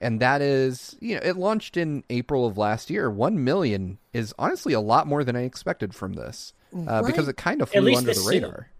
[0.00, 3.10] and that is you know it launched in April of last year.
[3.10, 6.52] One million is honestly a lot more than I expected from this
[6.86, 8.42] uh, because it kind of flew under this the soon.
[8.42, 8.70] radar.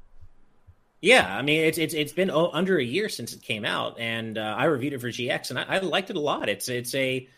[1.00, 3.98] Yeah, I mean it's it's it's been o- under a year since it came out,
[4.00, 6.48] and uh, I reviewed it for GX, and I, I liked it a lot.
[6.48, 7.28] It's it's a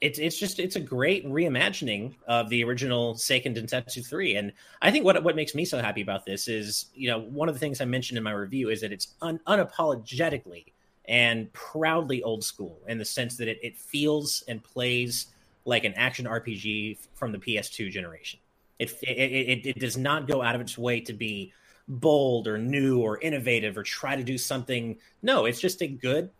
[0.00, 4.90] it's it's just it's a great reimagining of the original Seiken Densetsu three, and I
[4.90, 7.58] think what what makes me so happy about this is you know one of the
[7.58, 10.72] things I mentioned in my review is that it's un, unapologetically
[11.06, 15.26] and proudly old school in the sense that it, it feels and plays
[15.66, 18.40] like an action RPG from the PS2 generation.
[18.78, 21.52] It, it it it does not go out of its way to be
[21.88, 24.96] bold or new or innovative or try to do something.
[25.20, 26.30] No, it's just a good,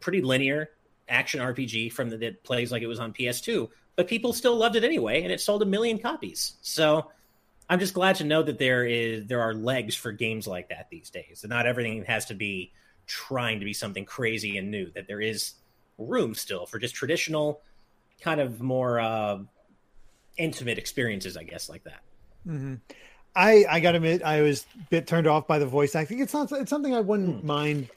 [0.00, 0.70] pretty linear
[1.08, 3.68] action RPG from the, that plays like it was on PS2.
[3.96, 6.54] But people still loved it anyway, and it sold a million copies.
[6.62, 7.10] So
[7.70, 10.88] I'm just glad to know that there is there are legs for games like that
[10.90, 11.40] these days.
[11.42, 12.72] That not everything has to be
[13.06, 14.90] trying to be something crazy and new.
[14.90, 15.54] That there is
[15.96, 17.60] room still for just traditional,
[18.20, 19.38] kind of more uh,
[20.36, 22.00] intimate experiences, I guess, like that.
[22.46, 22.74] Mm-hmm.
[23.36, 26.20] I I gotta admit, I was a bit turned off by the voice acting.
[26.20, 26.50] It's not.
[26.52, 27.46] It's something I wouldn't Hmm.
[27.46, 27.88] mind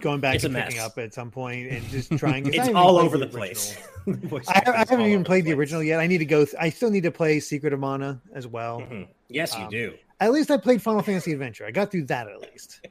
[0.00, 0.86] going back It's and picking mess.
[0.86, 2.46] up at some point and just trying.
[2.52, 3.76] It's all over played the place.
[4.48, 5.58] I, I haven't even played the place.
[5.58, 6.00] original yet.
[6.00, 6.44] I need to go.
[6.44, 8.80] Th- I still need to play Secret of Mana as well.
[8.80, 9.08] Mhm.
[9.28, 9.94] Yes, you Um, do.
[10.20, 11.64] At least I played Final Fantasy Adventure.
[11.66, 12.86] I got through that at least.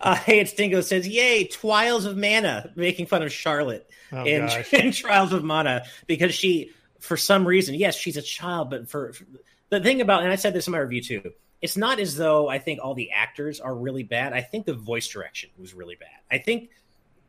[0.00, 4.46] Uh, hey, it's Dingo says, "Yay, Trials of Mana," making fun of Charlotte Oh in,
[4.46, 4.72] gosh.
[4.72, 9.12] in Trials of Mana because she, for some reason, yes, she's a child, but for,
[9.12, 9.24] for
[9.68, 12.48] the thing about, and I said this in my review too, it's not as though
[12.48, 14.32] I think all the actors are really bad.
[14.32, 16.08] I think the voice direction was really bad.
[16.30, 16.70] I think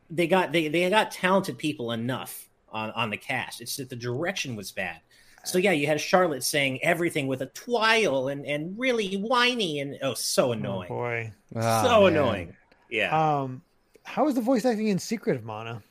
[0.08, 3.60] they got they they got talented people enough on on the cast.
[3.60, 5.00] It's that the direction was bad.
[5.44, 9.98] So yeah, you had Charlotte saying everything with a twile and and really whiny and
[10.02, 11.32] oh, so Oh, annoying, boy.
[11.56, 12.12] Ah, so man.
[12.12, 12.56] annoying.
[12.90, 13.40] Yeah.
[13.40, 13.62] Um,
[14.04, 15.82] how is the voice acting in Secret of Mana?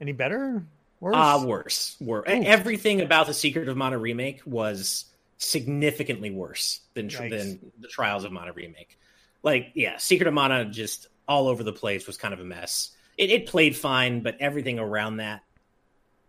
[0.00, 0.64] Any better?
[1.00, 1.14] Worse?
[1.16, 1.96] Ah, worse.
[2.00, 2.28] Worse.
[2.28, 2.44] Oof.
[2.46, 5.06] Everything about the Secret of Mana remake was
[5.38, 7.30] significantly worse than Yikes.
[7.30, 8.98] than the Trials of Mana remake.
[9.42, 12.90] Like, yeah, Secret of Mana just all over the place was kind of a mess.
[13.18, 15.42] It, it played fine, but everything around that,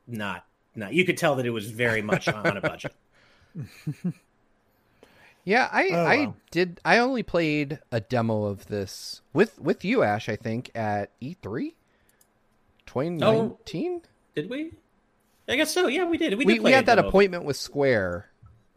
[0.07, 0.45] not
[0.75, 0.93] not.
[0.93, 2.93] You could tell that it was very much on a budget.
[5.47, 6.35] Yeah, I Oh, I wow.
[6.49, 6.81] did.
[6.83, 10.27] I only played a demo of this with with you, Ash.
[10.27, 11.73] I think at E E3,
[12.87, 14.01] 2019.
[14.35, 14.71] Did we?
[15.47, 15.85] I guess so.
[15.85, 16.33] Yeah, we did.
[16.33, 17.07] We, we did we, play a had that demo.
[17.09, 18.27] appointment with Square.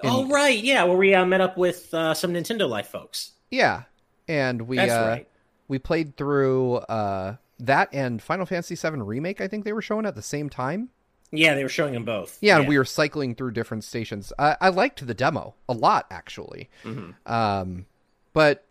[0.02, 3.32] In- Oh right, yeah, where we uh, met up with uh, some Nintendo Life folks.
[3.50, 3.82] Yeah,
[4.28, 5.28] and we That's uh, right.
[5.68, 9.40] we played through uh, that and Final Fantasy VII remake.
[9.40, 10.90] I think they were showing at the same time.
[11.30, 12.38] Yeah, they were showing them both.
[12.40, 14.32] Yeah, and we were cycling through different stations.
[14.38, 16.70] I, I liked the demo a lot, actually.
[16.84, 17.14] Mhm.
[17.30, 17.84] Um,
[18.32, 18.64] but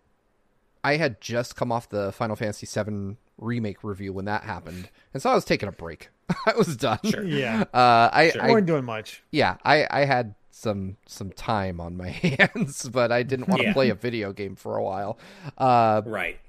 [0.83, 5.21] I had just come off the Final Fantasy VII remake review when that happened, and
[5.21, 6.09] so I was taking a break.
[6.47, 6.99] I was done.
[7.05, 7.23] Sure.
[7.23, 7.65] yeah.
[7.73, 8.41] Uh, I, Sure.
[8.41, 9.21] I weren't doing much.
[9.31, 13.67] yeah, I, I had some some time on my hands, but I didn't want to
[13.67, 13.73] Yeah.
[13.73, 15.17] play a video game for a while.
[15.57, 16.39] Uh, Right.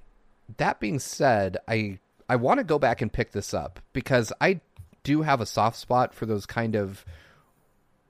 [0.57, 1.99] that being said, I
[2.29, 4.61] I want to go back and pick this up because I
[5.03, 7.05] do have a soft spot for those kind of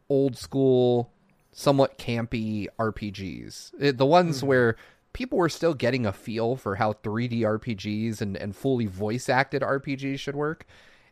[0.08, 1.10] old school,
[1.52, 3.72] somewhat campy RPGs.
[3.80, 4.76] Eh, The ones where
[5.12, 9.62] people were still getting a feel for how 3D RPGs and, and fully voice acted
[9.62, 10.66] RPGs should work.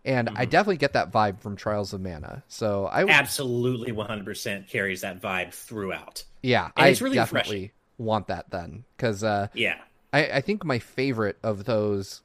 [0.07, 2.45] And I definitely get that vibe from Trials of Mana.
[2.49, 6.25] So I Absolutely 100% carries that vibe throughout.
[6.43, 9.83] yeah, And I it's really definitely want that then because uh, Yeah.
[10.13, 12.23] I, I think my favorite of those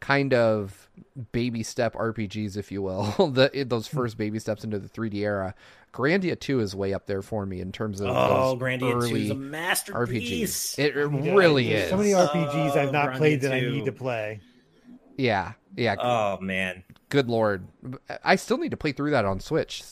[0.00, 0.90] kind of
[1.32, 5.54] baby step RPGs, if you will, the those first baby steps into the 3D era,
[5.94, 9.20] Grandia 2 is way up there for me in terms of Oh, those Grandia 2
[9.20, 9.94] early is a masterpiece.
[9.94, 10.78] RPGs.
[10.78, 11.88] It, it Yeah, really is.
[11.88, 14.42] So many RPGs I've not Oh, played that I need to play.
[15.16, 15.96] Yeah, yeah.
[15.96, 17.66] Oh man, good lord!
[18.24, 19.82] I still need to play through that on Switch.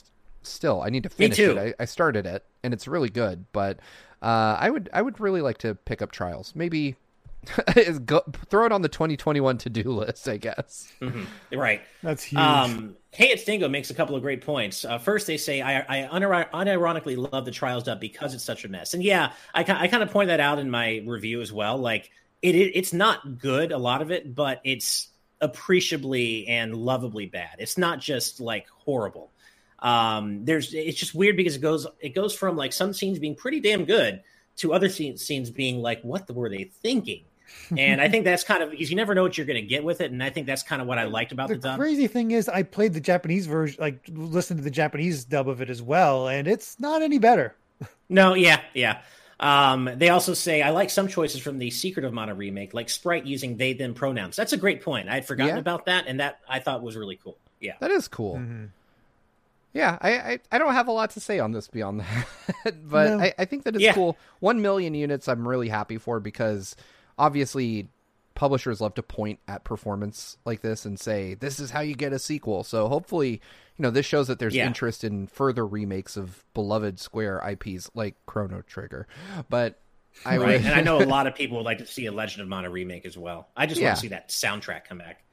[0.42, 1.58] Still, I need to finish it.
[1.58, 3.44] I, I, started it, and it's really good.
[3.52, 3.80] But
[4.22, 6.54] uh, I would, I would really like to pick up Trials.
[6.54, 6.96] Maybe
[8.04, 10.90] go, throw it on the 2021 to do list, I guess.
[11.00, 11.58] Mm-hmm.
[11.58, 11.82] Right.
[12.02, 12.40] That's huge.
[12.40, 14.84] Um, hey, it's Dingo makes a couple of great points.
[14.84, 18.68] Uh, first, they say I, I unironically love the Trials dub because it's such a
[18.68, 21.78] mess, and yeah, I, I kind of point that out in my review as well.
[21.78, 22.10] Like
[22.42, 25.08] it, it, it's not good, a lot of it, but it's
[25.40, 27.56] appreciably and lovably bad.
[27.58, 29.30] It's not just like horrible.
[29.80, 33.34] Um, there's it's just weird because it goes it goes from like some scenes being
[33.34, 34.22] pretty damn good
[34.56, 37.24] to other scenes, scenes being like, what were they thinking?
[37.76, 39.84] and I think that's kind of because you never know what you're going to get
[39.84, 41.78] with it, and I think that's kind of what I liked about the, the dub.
[41.78, 45.62] Crazy thing is, I played the Japanese version, like listened to the Japanese dub of
[45.62, 47.54] it as well, and it's not any better.
[48.08, 49.02] No, yeah, yeah.
[49.40, 52.88] Um, they also say I like some choices from the Secret of Mana remake, like
[52.88, 54.36] Sprite using they them pronouns.
[54.36, 55.08] That's a great point.
[55.08, 55.60] I had forgotten yeah.
[55.60, 57.36] about that, and that I thought was really cool.
[57.60, 58.36] Yeah, that is cool.
[58.36, 58.64] Mm-hmm.
[59.74, 63.10] Yeah, I, I, I don't have a lot to say on this beyond that, but
[63.10, 63.20] no.
[63.20, 63.92] I, I think that it's yeah.
[63.92, 64.16] cool.
[64.40, 66.74] One million units, I'm really happy for because
[67.16, 67.88] obviously
[68.38, 72.12] publishers love to point at performance like this and say this is how you get
[72.12, 72.62] a sequel.
[72.62, 74.64] So hopefully, you know, this shows that there's yeah.
[74.64, 79.08] interest in further remakes of beloved Square IPs like Chrono Trigger.
[79.50, 79.80] But
[80.24, 80.46] I right.
[80.46, 80.66] would...
[80.66, 82.70] and I know a lot of people would like to see a Legend of Mana
[82.70, 83.48] remake as well.
[83.56, 83.88] I just yeah.
[83.88, 85.24] want to see that soundtrack come back.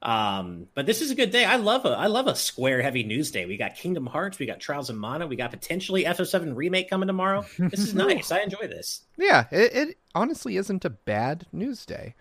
[0.00, 1.44] Um, but this is a good day.
[1.44, 3.46] I love a I love a Square heavy news day.
[3.46, 7.08] We got Kingdom Hearts, we got Trials of Mana, we got potentially FF7 remake coming
[7.08, 7.44] tomorrow.
[7.58, 8.30] This is nice.
[8.30, 9.02] I enjoy this.
[9.16, 12.14] Yeah, it, it honestly isn't a bad news day.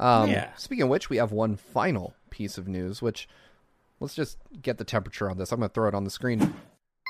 [0.00, 0.50] Um, yeah.
[0.56, 3.28] Speaking of which, we have one final piece of news, which
[4.00, 5.52] let's just get the temperature on this.
[5.52, 6.54] I'm going to throw it on the screen.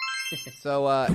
[0.61, 1.09] so, uh,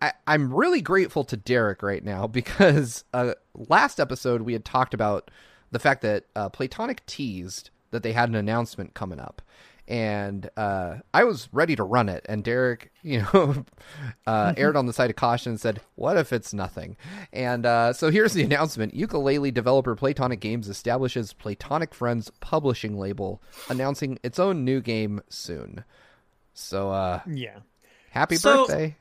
[0.00, 4.94] I, am really grateful to Derek right now because uh, last episode we had talked
[4.94, 5.30] about
[5.70, 9.42] the fact that uh, Playtonic teased that they had an announcement coming up.
[9.88, 13.64] And uh, I was ready to run it, and Derek, you know,
[14.26, 16.98] uh, aired on the side of caution and said, "What if it's nothing?"
[17.32, 23.40] And uh, so here's the announcement: Yooka-Laylee developer Playtonic Games establishes Playtonic Friends publishing label,
[23.70, 25.84] announcing its own new game soon.
[26.52, 27.60] So, uh, yeah,
[28.10, 28.94] happy so, birthday!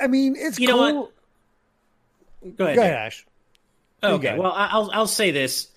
[0.00, 0.76] I mean, it's you cool.
[0.76, 1.12] know what?
[2.56, 3.26] Go ahead, Go ahead Ash.
[4.02, 5.68] Okay, well, I'll I'll say this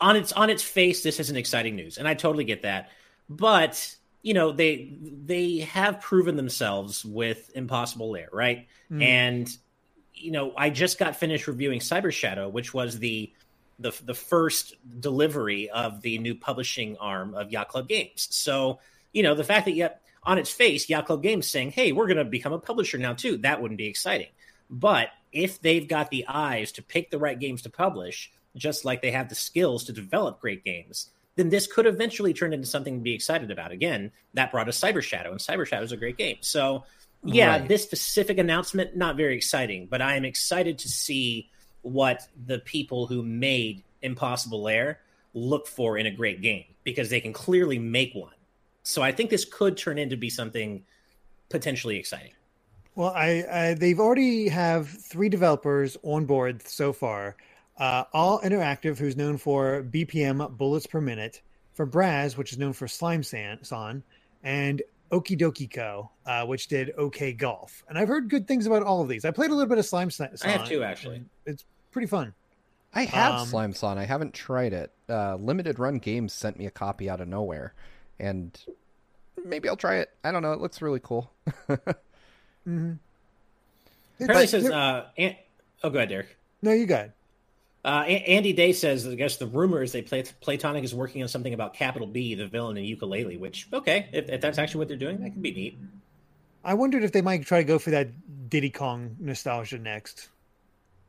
[0.00, 2.90] on its on its face, this isn't exciting news, and I totally get that.
[3.28, 8.66] But you know, they they have proven themselves with Impossible Lair, right?
[8.90, 9.02] Mm.
[9.02, 9.58] And
[10.14, 13.32] you know, I just got finished reviewing Cyber Shadow, which was the
[13.78, 18.28] the the first delivery of the new publishing arm of Yacht Club Games.
[18.30, 18.78] So,
[19.12, 22.06] you know, the fact that yet on its face, Yacht Club Games saying, "Hey, we're
[22.06, 24.28] going to become a publisher now too," that wouldn't be exciting.
[24.70, 29.02] But if they've got the eyes to pick the right games to publish, just like
[29.02, 32.98] they have the skills to develop great games, then this could eventually turn into something
[32.98, 33.72] to be excited about.
[33.72, 36.36] Again, that brought us Cyber Shadow, and Cyber Shadow is a great game.
[36.40, 36.84] So,
[37.24, 37.68] yeah, right.
[37.68, 41.50] this specific announcement not very exciting, but I am excited to see
[41.82, 45.00] what the people who made Impossible Lair
[45.32, 48.32] look for in a great game because they can clearly make one.
[48.84, 50.84] So I think this could turn into be something
[51.48, 52.32] potentially exciting.
[52.94, 57.36] Well, I, I they've already have three developers on board so far.
[57.76, 61.42] Uh, Awe Interactive, who's known for BPM bullets per minute,
[61.76, 63.58] Fabraz, which is known for Slime-san,
[64.42, 67.84] and Okie Dokie Co, uh, which did OK Golf.
[67.88, 69.24] And I've heard good things about all of these.
[69.24, 70.36] I played a little bit of Slime-san.
[70.44, 71.24] I have too, actually.
[71.46, 72.34] It's pretty fun.
[72.94, 73.98] I have um, Slime Son.
[73.98, 74.92] I haven't tried it.
[75.08, 77.74] Uh, Limited Run Games sent me a copy out of nowhere,
[78.20, 78.56] and
[79.44, 80.10] maybe I'll try it.
[80.22, 80.52] I don't know.
[80.52, 81.30] It looks really cool.
[81.68, 82.92] mm-hmm.
[84.20, 85.36] Apparently, says, uh, An-
[85.82, 87.06] "Oh, go ahead, Derek." No, you got.
[87.06, 87.12] It.
[87.84, 91.28] Uh, Andy Day says, I guess the rumor is they play, Playtonic is working on
[91.28, 94.88] something about Capital B, the villain in Yooka-Laylee, which, okay, if, if, that's actually what
[94.88, 95.78] they're doing, that could be neat.
[96.64, 100.30] I wondered if they might try to go for that Diddy Kong nostalgia next.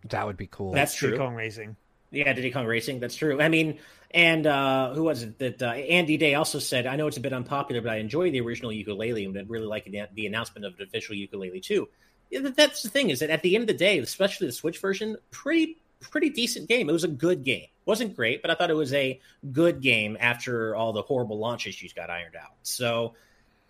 [0.09, 0.73] That would be cool.
[0.73, 1.09] That's, that's true.
[1.11, 1.77] Diddy Kong Racing.
[2.11, 2.99] Yeah, Diddy Kong Racing.
[2.99, 3.41] That's true.
[3.41, 3.79] I mean,
[4.11, 7.21] and uh, who was it that uh, Andy Day also said, I know it's a
[7.21, 10.75] bit unpopular, but I enjoy the original Yooka-Laylee and I'd really like the announcement of
[10.75, 11.87] the official Yooka-Laylee too.
[12.31, 15.15] That's the thing is that at the end of the day, especially the Switch version,
[15.31, 15.77] pretty
[16.09, 16.89] pretty decent game.
[16.89, 17.67] It was a good game.
[17.85, 19.19] wasn't great, but I thought it was a
[19.51, 22.53] good game after all the horrible launch issues got ironed out.
[22.63, 23.13] So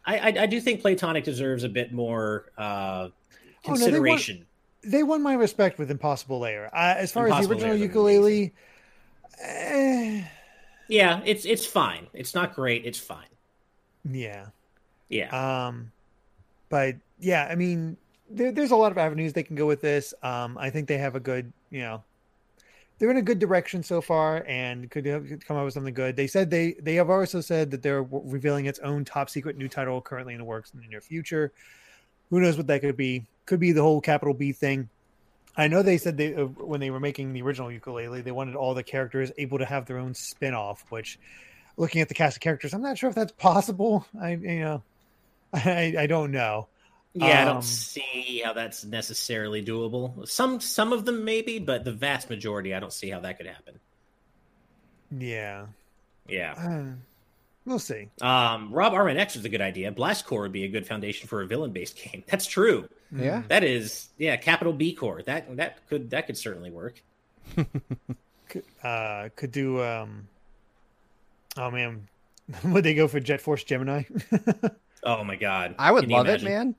[0.06, 3.10] I, I, I do think Playtonic deserves a bit more uh,
[3.64, 4.38] consideration.
[4.38, 6.70] Oh, no, they, won, they, won, my respect with Impossible Lair.
[6.74, 8.52] Uh, as far Impossible as the original Yooka-Laylee,
[9.42, 10.24] eh...
[10.88, 12.08] yeah, it's it's fine.
[12.14, 12.86] It's not great.
[12.86, 13.26] It's fine.
[14.10, 14.48] Yeah,
[15.10, 15.68] yeah.
[15.68, 15.92] Um,
[16.70, 17.98] but yeah, I mean,
[18.30, 20.14] there, there's a lot of avenues they can go with this.
[20.22, 22.04] Um, I think they have a good, you know,
[22.98, 25.06] they're in a good direction so far and could,
[25.46, 26.16] come up with something good.
[26.16, 29.68] They said they they have also said that they're revealing its own top secret new
[29.68, 31.52] title currently in the works in the near future.
[32.30, 33.26] Who knows what that could be?
[33.46, 34.90] Could be the whole capital B thing.
[35.58, 38.56] I know they said they uh, when they were making the original Yooka-Laylee, they wanted
[38.56, 41.20] all the characters able to have their own spin-off, which
[41.78, 44.06] looking at the cast of characters, I'm not sure if that's possible.
[44.20, 44.84] I you know
[45.54, 46.68] I I don't know.
[47.16, 50.28] Yeah, I Um, don't see how that's necessarily doable.
[50.28, 53.48] Some some of them maybe, but the vast majority, I don't see how that could
[53.48, 53.80] happen.
[55.18, 55.68] Yeah.
[56.28, 56.54] Yeah.
[56.58, 56.96] Uh,
[57.66, 58.10] we'll see.
[58.22, 59.92] Um, Rob Armin X is a good idea.
[59.92, 62.24] Blast Corps would be a good foundation for a villain based game.
[62.30, 62.90] That's true.
[63.16, 63.44] Yeah.
[63.48, 65.22] That is, yeah, capital B Corps.
[65.24, 67.02] That that could that could certainly work.
[68.48, 69.82] Could, uh, could do.
[69.84, 70.28] Um,
[71.58, 72.08] oh man,
[72.64, 74.04] would they go for Jet Force Gemini?
[75.04, 76.76] Oh my god, I would Can you love it, man.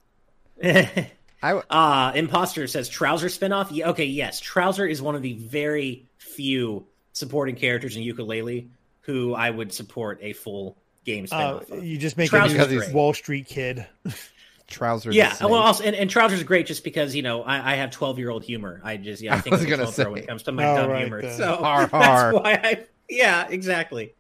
[0.63, 1.09] I
[1.43, 3.69] w- uh Imposter says Trowzer spinoff.
[3.71, 8.69] Yeah, okay, yes, Trowzer is one of the very few supporting characters in Yooka-Laylee
[9.03, 11.71] who I would support a full game uh, spinoff.
[11.71, 11.85] of.
[11.85, 12.93] you just make Trowzers a is new great.
[12.95, 13.87] Wall Street kid.
[14.67, 15.15] trousers.
[15.15, 17.77] Yeah, the well, also, and, and Trowzers is great just because you know I, I
[17.77, 18.81] have twelve year old humor.
[18.83, 20.77] I just yeah, I I think was gonna 12-year-old when it comes to my Oh,
[20.77, 21.23] dumb right, humor.
[21.23, 24.15] the- So Har, that's why I yeah exactly.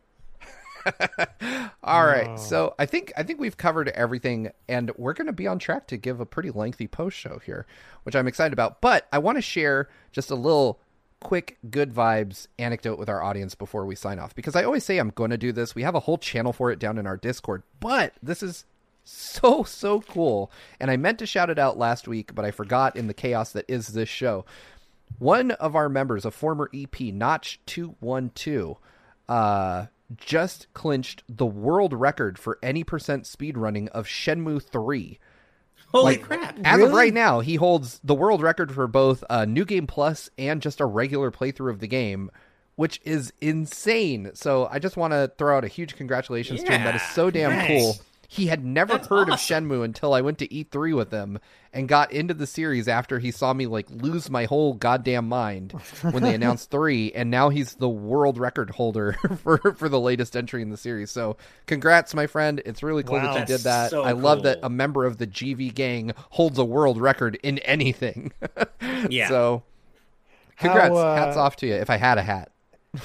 [1.82, 2.28] All right.
[2.30, 2.36] Oh.
[2.36, 5.86] So I think I think we've covered everything and we're going to be on track
[5.88, 7.66] to give a pretty lengthy post show here,
[8.02, 8.80] which I'm excited about.
[8.80, 10.80] But I want to share just a little
[11.20, 14.98] quick good vibes anecdote with our audience before we sign off because I always say
[14.98, 15.74] I'm going to do this.
[15.74, 18.64] We have a whole channel for it down in our Discord, but this is
[19.04, 22.96] so so cool and I meant to shout it out last week, but I forgot
[22.96, 24.44] in the chaos that is this show.
[25.18, 28.76] One of our members, a former EP, Notch two one two,
[29.28, 29.86] uh,
[30.16, 35.18] just clinched the world record for any percent speed running of Shenmue three.
[35.88, 36.58] Holy Like, crap!
[36.64, 40.28] As of right now, he holds the world record for both uh, New Game Plus
[40.36, 42.30] and just a regular playthrough of the game,
[42.74, 44.30] which is insane.
[44.34, 46.84] So I just want to throw out a huge congratulations to him.
[46.84, 47.68] That is so damn nice.
[47.68, 47.96] cool.
[48.28, 49.64] He had never That's heard awesome.
[49.66, 51.38] of Shenmue until I went to E3 with him
[51.72, 55.72] and got into the series after he saw me like lose my whole goddamn mind
[56.02, 59.12] when they announced 3 and now he's the world record holder
[59.42, 61.10] for for the latest entry in the series.
[61.10, 62.60] So, congrats my friend.
[62.64, 63.34] It's really cool Wow.
[63.34, 63.90] that you did that.
[63.90, 67.58] so I love that a member of the GV gang holds a world record in
[67.60, 68.32] anything.
[69.10, 69.28] Yeah.
[69.28, 69.62] So,
[70.58, 70.88] congrats.
[70.94, 72.50] How, uh, Hats off to you if I had a hat.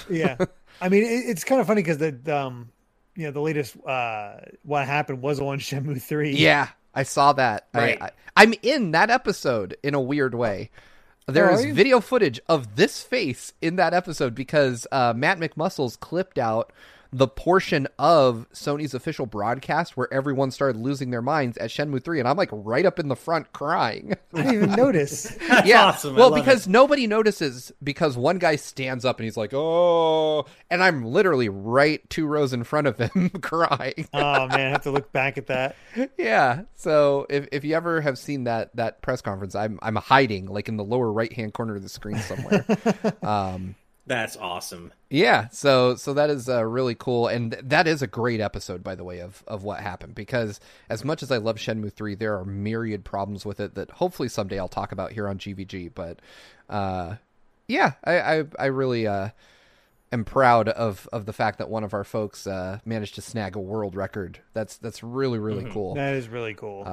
[0.10, 0.38] yeah,
[0.80, 2.70] I mean it, it's kind of funny because the um,
[3.22, 6.32] you know, the latest uh, what happened was on Shenmue three.
[6.36, 7.68] Yeah, I saw that.
[7.74, 8.02] Right.
[8.02, 10.72] I, I'm in that episode in a weird way.
[11.28, 16.00] There Oh, is video footage of this face in that episode because uh, Matt McMuscles
[16.00, 16.74] clipped out
[17.14, 22.20] the portion of Sony's official broadcast where everyone started losing their minds at Shenmue 3
[22.20, 24.14] and I'm like right up in the front crying.
[24.34, 25.24] I didn't even notice.
[25.48, 25.88] That's yeah.
[25.88, 26.16] awesome.
[26.16, 26.70] Well, because it.
[26.70, 32.08] nobody notices because one guy stands up and he's like, "Oh," and I'm literally right
[32.10, 34.08] two rows in front of him crying.
[34.14, 35.76] Oh man, I have to look back at that.
[36.18, 36.62] yeah.
[36.76, 40.70] So if, if you ever have seen that that press conference, I'm I'm hiding like
[40.70, 42.66] in the lower right hand corner of the screen somewhere.
[43.22, 43.76] um,
[44.08, 44.92] that's awesome.
[45.10, 45.48] yeah.
[45.50, 48.96] So so that is uh, really cool, and th- that is a great episode, by
[48.96, 50.16] the way, of of what happened.
[50.16, 53.92] Because as much as I love Shenmue three, there are myriad problems with it that
[53.92, 55.92] hopefully someday I'll talk about here on GVG.
[55.94, 56.20] But
[56.70, 57.16] uh,
[57.68, 59.30] yeah, I I, I really uh,
[60.12, 63.56] am proud of of the fact that one of our folks uh, managed to snag
[63.56, 64.40] a world record.
[64.54, 65.96] That's that's really really cool.
[65.96, 66.84] That is really cool.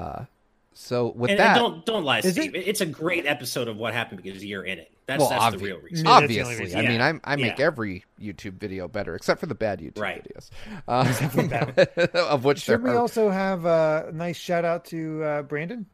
[0.80, 2.54] So with And, that, and don't don't lie, Is Steve.
[2.54, 4.90] It's a great episode of what happened because you're in it.
[5.06, 6.06] That's Well, that's the real reason.
[6.06, 6.78] Yeah, that's the only obviously, reason.
[6.78, 7.18] I mean, Yeah.
[7.24, 7.66] I I make Yeah.
[7.66, 10.24] every YouTube video better, except for the bad YouTube Right.
[10.24, 10.50] videos,
[10.86, 12.96] uh, of which Should we are.
[12.96, 15.84] also have uh, a nice shout out to uh, Brandon?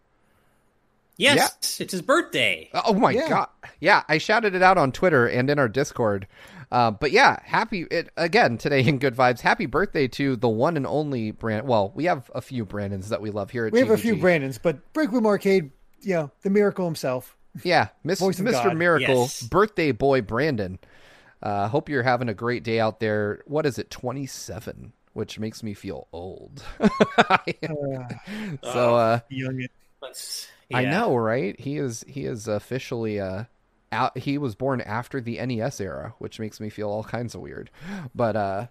[1.16, 2.68] Yes, it's his birthday.
[2.74, 3.28] Oh my Yeah.
[3.28, 3.48] god!
[3.80, 6.26] Yeah, I shouted it out on Twitter and in our Discord.
[6.74, 9.40] Uh, but yeah, happy it again today in good vibes.
[9.40, 11.68] Happy birthday to the one and only Brand.
[11.68, 13.72] Well, we have a few Brandons that we love here at.
[13.72, 15.70] We have a few Brandons, but Break Room Arcade,
[16.00, 17.36] you know, the miracle himself.
[17.62, 18.50] Yeah, Miss, Mr.
[18.50, 18.76] God.
[18.76, 19.40] Miracle, Yes.
[19.44, 20.80] birthday boy Brandon.
[21.40, 23.44] Uh, hope you're having a great day out there.
[23.46, 24.92] What is it, 27?
[25.12, 26.60] Which makes me feel old.
[28.64, 29.64] so uh, Young.
[30.02, 31.58] Let's, I know, right?
[31.60, 33.44] He is he is officially uh
[33.94, 34.18] out.
[34.18, 37.70] He was born after the NES era, which makes me feel all kinds of weird.
[38.14, 38.66] But uh,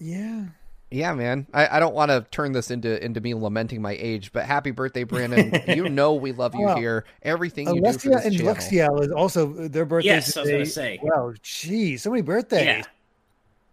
[0.00, 0.46] Yeah.
[0.90, 4.32] yeah, man, I, I don't want to turn this into into me lamenting my age.
[4.32, 5.62] But happy birthday, Brandon!
[5.68, 7.04] you know we love you Well, here.
[7.22, 8.54] Everything you do for this and channel.
[8.54, 10.06] Lexiel is also their birthdays.
[10.06, 10.98] Yes, I was gonna say.
[11.02, 12.64] Wow, geez, so many birthdays.
[12.64, 12.82] Yeah.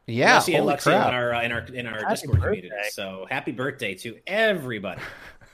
[0.05, 1.07] Yeah, Lexi and holy Lexi crap.
[1.07, 2.69] in our uh, in our in our Happy Discord community.
[2.69, 2.89] birthday.
[2.91, 5.01] So happy birthday to everybody.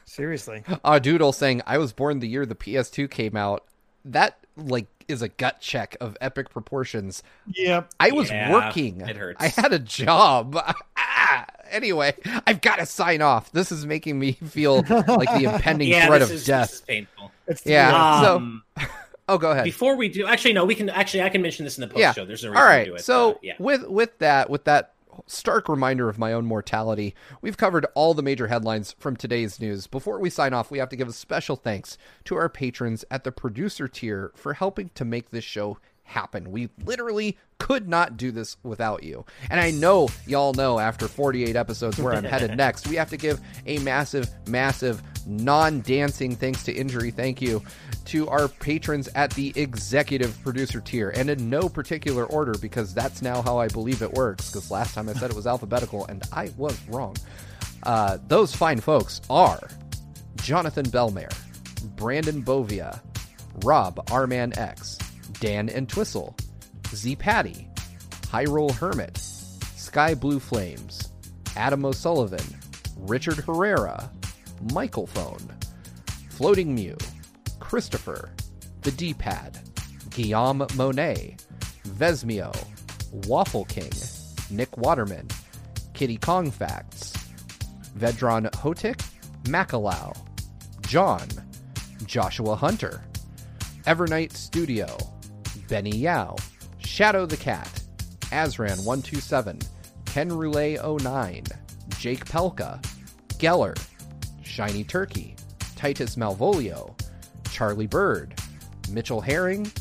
[0.06, 0.64] Seriously.
[0.84, 3.64] Uh, Doodle saying, I was born the year the PS2 came out.
[4.06, 7.24] That, like, is a gut check of epic proportions.
[7.48, 7.84] Yeah.
[8.00, 9.02] I was Yeah, working.
[9.02, 9.42] it hurts.
[9.44, 10.58] I had a job.
[11.22, 12.14] Ah, anyway,
[12.48, 13.52] I've got to sign off.
[13.52, 16.70] This is making me feel like the impending yeah, threat of is, death.
[16.70, 17.32] This is painful.
[17.48, 18.22] It's Yeah.
[18.22, 18.64] So- Um,
[19.28, 19.64] Oh, go ahead.
[19.66, 22.00] before we do, actually, no, we can actually I can mention this in the post
[22.00, 22.14] Yeah.
[22.14, 22.26] show.
[22.26, 23.02] There's no reason All to do it.
[23.02, 23.54] So uh, yeah.
[23.60, 24.94] with with that with that
[25.28, 29.88] stark reminder of my own mortality, we've covered all the major headlines from today's news.
[29.88, 33.24] Before we sign off, we have to give a special thanks to our patrons at
[33.24, 35.78] the producer tier for helping to make this show
[36.10, 36.52] happen.
[36.52, 39.26] We literally could not do this without you.
[39.50, 43.18] And I know y'all know after 48 episodes where I'm headed next, we have to
[43.18, 47.62] give a massive, massive non-dancing thanks to injury thank you
[48.06, 53.22] to our patrons at the executive producer tier and in no particular order because that's
[53.22, 56.24] now how I believe it works because last time I said it was alphabetical and
[56.32, 57.16] I was wrong.
[57.84, 59.70] Uh, those fine folks are
[60.38, 61.36] Jonathan Belmare,
[61.96, 63.00] Brandon Bovia,
[63.64, 64.98] Rob Arman X,
[65.40, 66.36] Dan Entwistle,
[66.94, 67.68] Z Patty,
[68.24, 71.12] Hyrule Hermit, Sky Blue Flames,
[71.56, 72.46] Adam O'Sullivan,
[72.98, 74.12] Richard Herrera,
[74.74, 75.56] Michael Phone,
[76.30, 76.98] Floating Mew,
[77.60, 78.32] Christopher,
[78.82, 79.60] The D Pad,
[80.10, 81.38] Guillaume Monet,
[81.88, 82.56] Vesmio,
[83.28, 83.92] Waffle King,
[84.52, 85.28] Nick Waterman,
[85.94, 87.14] Kitty Kong Facts,
[87.98, 89.02] Vedron Hotik,
[89.44, 90.16] Macalau,
[90.82, 91.28] John,
[92.06, 93.04] Joshua Hunter,
[93.86, 94.98] Evernight Studio,
[95.70, 96.36] Benny Yao,
[96.80, 97.82] Shadow the Cat,
[98.32, 99.64] Azran127,
[100.06, 101.44] Ken Roulette 09,
[102.00, 102.84] Jake Pelka,
[103.38, 103.78] Geller,
[104.42, 105.36] Shiny Turkey,
[105.76, 107.00] Titus Malvolio,
[107.52, 108.34] Charlie Bird,
[108.92, 109.72] Mitchell Herring,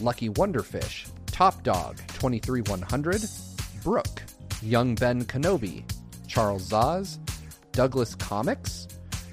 [0.00, 3.22] Lucky Wonderfish, Top Dog 23100,
[3.84, 4.22] Brooke,
[4.62, 5.84] Young Ben Kenobi,
[6.26, 7.18] Charles Zaz,
[7.72, 8.88] Douglas Comics,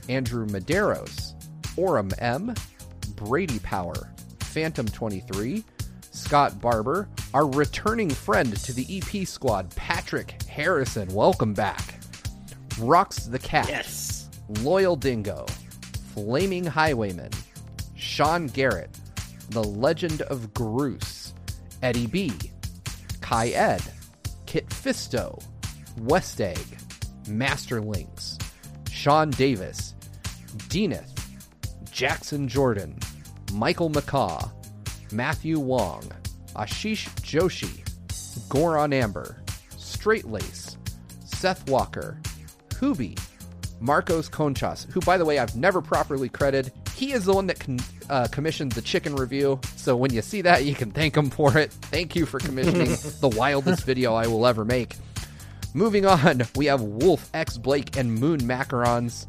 [0.10, 1.34] Andrew Medeiros,
[1.78, 2.54] Orem M,
[3.16, 5.64] Brady Power, Phantom 23,
[6.14, 11.12] Scott Barber, our returning friend to the EP squad, Patrick Harrison.
[11.12, 11.96] Welcome back.
[12.80, 13.68] Rocks the Cat.
[13.68, 14.30] yes.
[14.62, 15.46] Loyal Dingo,
[16.14, 17.32] Flaming Highwayman,
[17.96, 18.92] Sean Garrett,
[19.50, 21.34] The Legend of Groose,
[21.82, 22.32] Eddie B,
[23.22, 23.82] Kai Ed,
[24.46, 25.42] Kit Fisto,
[26.02, 26.64] West Egg,
[27.28, 28.38] Master Links,
[28.92, 29.96] Sean Davis,
[30.70, 31.10] Deaneth,
[31.92, 33.00] Jackson Jordan,
[33.54, 34.52] Michael McCaw,
[35.14, 36.12] Matthew Wong,
[36.56, 37.88] Ashish Joshi,
[38.50, 39.44] Goron Amber,
[39.78, 40.76] Straight Lace,
[41.24, 42.20] Seth Walker,
[42.70, 43.20] Hoobie,
[43.80, 46.74] Marcos Conchas, who, by the way, I've never properly credited.
[46.96, 49.60] He is the one that con- uh, commissioned the chicken review.
[49.76, 51.72] So when you see that, you can thank him for it.
[51.72, 52.90] Thank you for commissioning
[53.20, 54.96] the wildest video I will ever make.
[55.76, 59.28] Moving on, we have Wolf X Blake and Moon Macarons.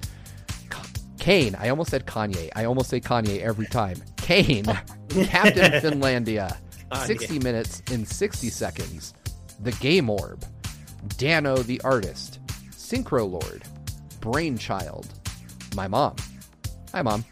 [1.19, 2.51] Kane, I almost said Kanye.
[2.55, 3.97] I almost say Kanye every time.
[4.25, 4.65] Kane,
[5.27, 6.57] Captain Finlandia,
[6.91, 7.07] ah, Kanye.
[7.07, 9.13] 60 minutes in 60 seconds.
[9.61, 10.47] The Game Orb,
[11.19, 13.65] Dano the Artist, Synchro Lord,
[14.21, 15.09] Brainchild,
[15.77, 16.17] my mom.
[16.93, 17.23] Hi, mom.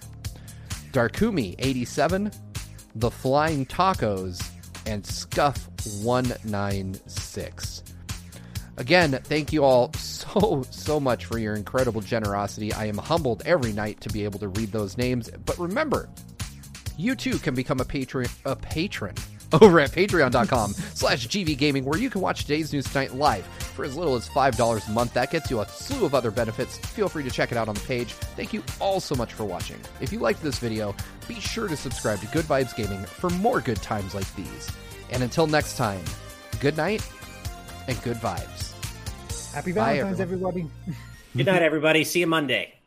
[0.93, 2.31] Darkumi 87,
[2.97, 4.47] The Flying Tacos,
[4.87, 5.67] and Scuff
[6.03, 7.85] 196.
[8.77, 12.71] Again, thank you all so, so much for your incredible generosity.
[12.75, 15.31] I am humbled every night to be able to read those names.
[15.47, 16.11] But remember,
[16.97, 19.15] you too can become a patron a patron
[19.61, 23.97] over at patreon.com slash gvgaming where you can watch today's news tonight live for as
[23.97, 27.23] little as $5 a month that gets you a slew of other benefits feel free
[27.23, 30.13] to check it out on the page thank you all so much for watching if
[30.13, 30.95] you liked this video
[31.29, 34.71] be sure to subscribe to good vibes gaming for more good times like these
[35.11, 36.01] and until next time
[36.61, 37.07] good night
[37.89, 38.73] and good vibes
[39.53, 40.53] Happy Valentine's, everyone.
[40.53, 40.97] everybody.
[41.37, 42.05] Good night, everybody.
[42.05, 42.82] See you Monday.